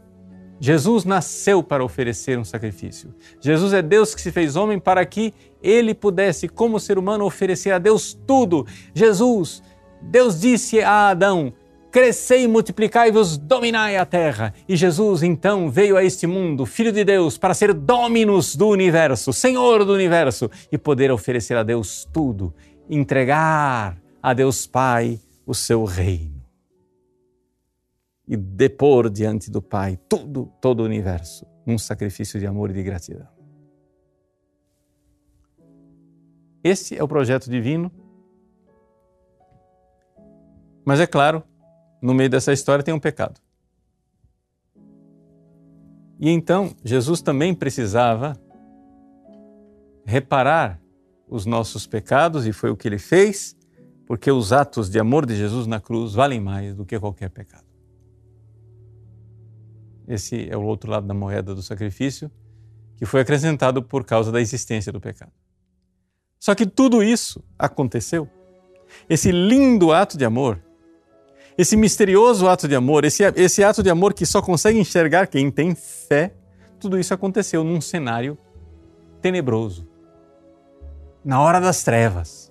Jesus 0.58 1.04
nasceu 1.04 1.62
para 1.62 1.84
oferecer 1.84 2.38
um 2.38 2.44
sacrifício. 2.44 3.14
Jesus 3.40 3.72
é 3.72 3.82
Deus 3.82 4.14
que 4.14 4.20
se 4.20 4.32
fez 4.32 4.56
homem 4.56 4.78
para 4.78 5.04
que 5.04 5.34
ele 5.64 5.94
pudesse, 5.94 6.46
como 6.46 6.78
ser 6.78 6.98
humano, 6.98 7.24
oferecer 7.24 7.72
a 7.72 7.78
Deus 7.78 8.12
tudo. 8.26 8.66
Jesus, 8.94 9.62
Deus 10.02 10.40
disse 10.40 10.80
a 10.80 11.08
Adão: 11.08 11.52
crescei 11.94 12.48
multiplicai-vos, 12.48 13.38
dominai 13.38 13.96
a 13.96 14.04
terra. 14.04 14.52
E 14.68 14.74
Jesus 14.74 15.22
então 15.22 15.70
veio 15.70 15.96
a 15.96 16.02
este 16.02 16.26
mundo, 16.26 16.66
Filho 16.66 16.90
de 16.90 17.04
Deus, 17.04 17.38
para 17.38 17.54
ser 17.54 17.72
dominus 17.72 18.56
do 18.56 18.66
universo, 18.66 19.32
Senhor 19.32 19.84
do 19.84 19.92
universo, 19.92 20.50
e 20.72 20.76
poder 20.76 21.12
oferecer 21.12 21.56
a 21.56 21.62
Deus 21.62 22.04
tudo, 22.12 22.52
entregar 22.90 23.96
a 24.20 24.34
Deus 24.34 24.66
Pai 24.66 25.20
o 25.46 25.54
seu 25.54 25.84
reino. 25.84 26.42
E 28.26 28.36
depor 28.36 29.08
diante 29.08 29.48
do 29.48 29.62
Pai 29.62 29.96
tudo, 30.08 30.50
todo 30.60 30.80
o 30.80 30.84
universo, 30.84 31.46
num 31.64 31.78
sacrifício 31.78 32.40
de 32.40 32.46
amor 32.46 32.70
e 32.70 32.72
de 32.72 32.82
gratidão. 32.82 33.33
Esse 36.64 36.96
é 36.96 37.04
o 37.04 37.06
projeto 37.06 37.50
divino. 37.50 37.92
Mas 40.82 40.98
é 40.98 41.06
claro, 41.06 41.44
no 42.00 42.14
meio 42.14 42.30
dessa 42.30 42.54
história 42.54 42.82
tem 42.82 42.94
um 42.94 42.98
pecado. 42.98 43.38
E 46.18 46.30
então, 46.30 46.74
Jesus 46.82 47.20
também 47.20 47.54
precisava 47.54 48.34
reparar 50.06 50.80
os 51.28 51.44
nossos 51.44 51.86
pecados, 51.86 52.46
e 52.46 52.52
foi 52.52 52.70
o 52.70 52.76
que 52.76 52.88
ele 52.88 52.98
fez, 52.98 53.56
porque 54.06 54.30
os 54.30 54.52
atos 54.52 54.88
de 54.88 54.98
amor 54.98 55.26
de 55.26 55.36
Jesus 55.36 55.66
na 55.66 55.80
cruz 55.80 56.14
valem 56.14 56.40
mais 56.40 56.74
do 56.74 56.84
que 56.86 56.98
qualquer 56.98 57.28
pecado. 57.30 57.64
Esse 60.06 60.48
é 60.48 60.56
o 60.56 60.62
outro 60.62 60.90
lado 60.90 61.06
da 61.06 61.14
moeda 61.14 61.54
do 61.54 61.62
sacrifício, 61.62 62.30
que 62.96 63.04
foi 63.04 63.20
acrescentado 63.20 63.82
por 63.82 64.04
causa 64.04 64.30
da 64.30 64.40
existência 64.40 64.92
do 64.92 65.00
pecado. 65.00 65.32
Só 66.44 66.54
que 66.54 66.66
tudo 66.66 67.02
isso 67.02 67.42
aconteceu. 67.58 68.28
Esse 69.08 69.32
lindo 69.32 69.92
ato 69.92 70.18
de 70.18 70.24
amor 70.24 70.60
esse 71.56 71.76
misterioso 71.76 72.48
ato 72.48 72.66
de 72.66 72.74
amor, 72.74 73.04
esse, 73.04 73.22
esse 73.36 73.62
ato 73.62 73.82
de 73.82 73.88
amor 73.88 74.12
que 74.12 74.26
só 74.26 74.42
consegue 74.42 74.78
enxergar 74.78 75.28
quem 75.28 75.50
tem 75.50 75.74
fé, 75.74 76.34
tudo 76.80 76.98
isso 76.98 77.14
aconteceu 77.14 77.62
num 77.62 77.80
cenário 77.80 78.36
tenebroso, 79.20 79.88
na 81.24 81.40
hora 81.40 81.60
das 81.60 81.84
trevas, 81.84 82.50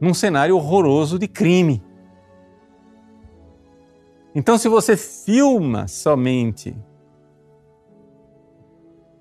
num 0.00 0.14
cenário 0.14 0.56
horroroso 0.56 1.18
de 1.18 1.26
crime. 1.26 1.82
Então, 4.32 4.56
se 4.56 4.68
você 4.68 4.96
filma 4.96 5.88
somente 5.88 6.76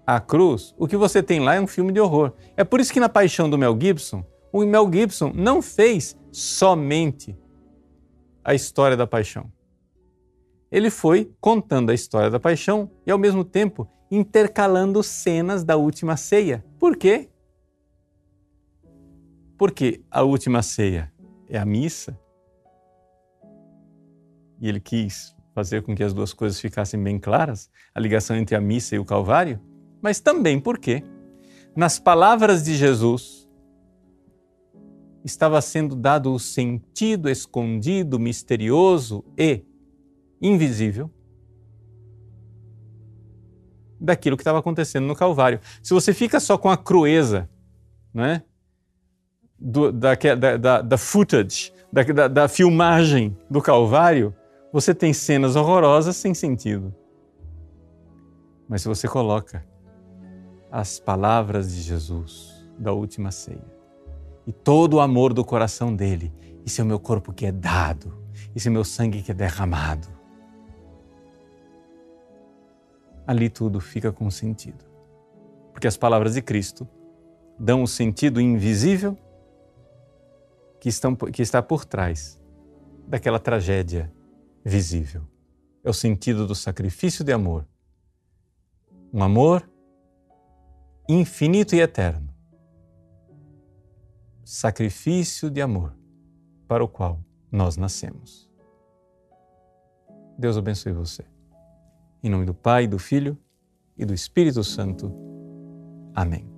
a 0.05 0.19
cruz, 0.19 0.75
o 0.77 0.87
que 0.87 0.97
você 0.97 1.23
tem 1.23 1.39
lá 1.39 1.55
é 1.55 1.61
um 1.61 1.67
filme 1.67 1.91
de 1.91 1.99
horror. 1.99 2.33
É 2.57 2.63
por 2.63 2.79
isso 2.79 2.91
que 2.91 2.99
na 2.99 3.09
Paixão 3.09 3.49
do 3.49 3.57
Mel 3.57 3.77
Gibson, 3.79 4.25
o 4.51 4.65
Mel 4.65 4.89
Gibson 4.91 5.31
não 5.33 5.61
fez 5.61 6.17
somente 6.31 7.37
a 8.43 8.53
história 8.53 8.97
da 8.97 9.07
paixão. 9.07 9.51
Ele 10.71 10.89
foi 10.89 11.31
contando 11.39 11.91
a 11.91 11.93
história 11.93 12.29
da 12.29 12.39
paixão 12.39 12.89
e, 13.05 13.11
ao 13.11 13.17
mesmo 13.17 13.43
tempo, 13.43 13.87
intercalando 14.11 15.01
cenas 15.01 15.63
da 15.63 15.77
última 15.77 16.17
ceia. 16.17 16.65
Por 16.79 16.97
quê? 16.97 17.29
Porque 19.57 20.03
a 20.09 20.23
última 20.23 20.61
ceia 20.61 21.11
é 21.47 21.57
a 21.57 21.65
missa 21.65 22.19
e 24.59 24.67
ele 24.67 24.79
quis 24.79 25.35
fazer 25.53 25.83
com 25.83 25.93
que 25.93 26.03
as 26.03 26.13
duas 26.13 26.33
coisas 26.33 26.59
ficassem 26.59 27.01
bem 27.01 27.19
claras, 27.19 27.69
a 27.93 27.99
ligação 27.99 28.35
entre 28.35 28.55
a 28.55 28.61
missa 28.61 28.95
e 28.95 28.99
o 28.99 29.05
Calvário, 29.05 29.59
mas 30.03 30.19
também 30.19 30.59
porque, 30.59 31.01
nas 31.73 31.97
palavras 31.97 32.61
de 32.61 32.75
Jesus, 32.75 33.49
estava 35.23 35.61
sendo 35.61 35.95
dado 35.95 36.33
o 36.33 36.37
sentido 36.37 37.29
escondido, 37.29 38.19
misterioso 38.19 39.23
e 39.37 39.63
invisível 40.41 41.09
daquilo 43.97 44.35
que 44.35 44.41
estava 44.41 44.59
acontecendo 44.59 45.07
no 45.07 45.15
Calvário. 45.15 45.61
Se 45.81 45.93
você 45.93 46.13
fica 46.13 46.37
só 46.41 46.57
com 46.57 46.69
a 46.69 46.75
crueza, 46.75 47.49
né? 48.13 48.43
Do, 49.57 49.93
da, 49.93 50.13
da, 50.59 50.81
da, 50.81 50.97
footage, 50.97 51.71
da, 51.89 52.03
da, 52.03 52.27
da 52.27 52.47
filmagem 52.49 53.37
do 53.49 53.61
Calvário, 53.61 54.35
você 54.73 54.93
tem 54.93 55.13
cenas 55.13 55.55
horrorosas 55.55 56.17
sem 56.17 56.33
sentido. 56.33 56.93
Mas 58.67 58.81
se 58.81 58.89
você 58.89 59.07
coloca 59.07 59.65
as 60.73 60.99
palavras 60.99 61.71
de 61.75 61.83
Jesus 61.83 62.65
da 62.79 62.91
última 62.91 63.31
ceia, 63.31 63.63
e 64.47 64.51
todo 64.51 64.95
o 64.95 64.99
amor 64.99 65.31
do 65.31 65.45
coração 65.45 65.95
dele. 65.95 66.33
Isso 66.65 66.81
é 66.81 66.83
o 66.83 66.88
meu 66.88 66.99
corpo 66.99 67.31
que 67.31 67.45
é 67.45 67.51
dado, 67.51 68.17
isso 68.55 68.69
é 68.69 68.71
o 68.71 68.73
meu 68.73 68.83
sangue 68.83 69.21
que 69.21 69.29
é 69.29 69.36
derramado. 69.36 70.07
Ali 73.27 73.49
tudo 73.49 73.79
fica 73.79 74.12
com 74.12 74.31
sentido. 74.31 74.83
Porque 75.71 75.86
as 75.86 75.95
palavras 75.95 76.33
de 76.33 76.41
Cristo 76.41 76.88
dão 77.59 77.81
o 77.81 77.83
um 77.83 77.88
sentido 77.88 78.41
invisível 78.41 79.15
que, 80.79 80.89
estão, 80.89 81.15
que 81.15 81.43
está 81.43 81.62
por 81.62 81.86
trás 81.86 82.41
daquela 83.07 83.38
tragédia 83.38 84.12
visível. 84.65 85.21
É 85.83 85.89
o 85.89 85.93
sentido 85.93 86.47
do 86.47 86.55
sacrifício 86.55 87.23
de 87.23 87.31
amor. 87.31 87.67
Um 89.13 89.21
amor 89.23 89.69
infinito 91.07 91.75
e 91.75 91.81
eterno 91.81 92.33
sacrifício 94.43 95.49
de 95.49 95.61
amor 95.61 95.95
para 96.67 96.83
o 96.83 96.87
qual 96.87 97.19
nós 97.51 97.77
nascemos. 97.77 98.49
Deus 100.37 100.57
abençoe 100.57 100.91
você. 100.91 101.23
Em 102.23 102.29
nome 102.29 102.45
do 102.45 102.53
Pai, 102.53 102.87
do 102.87 102.99
Filho 102.99 103.37
e 103.97 104.05
do 104.05 104.13
Espírito 104.13 104.63
Santo. 104.63 105.13
Amém. 106.15 106.52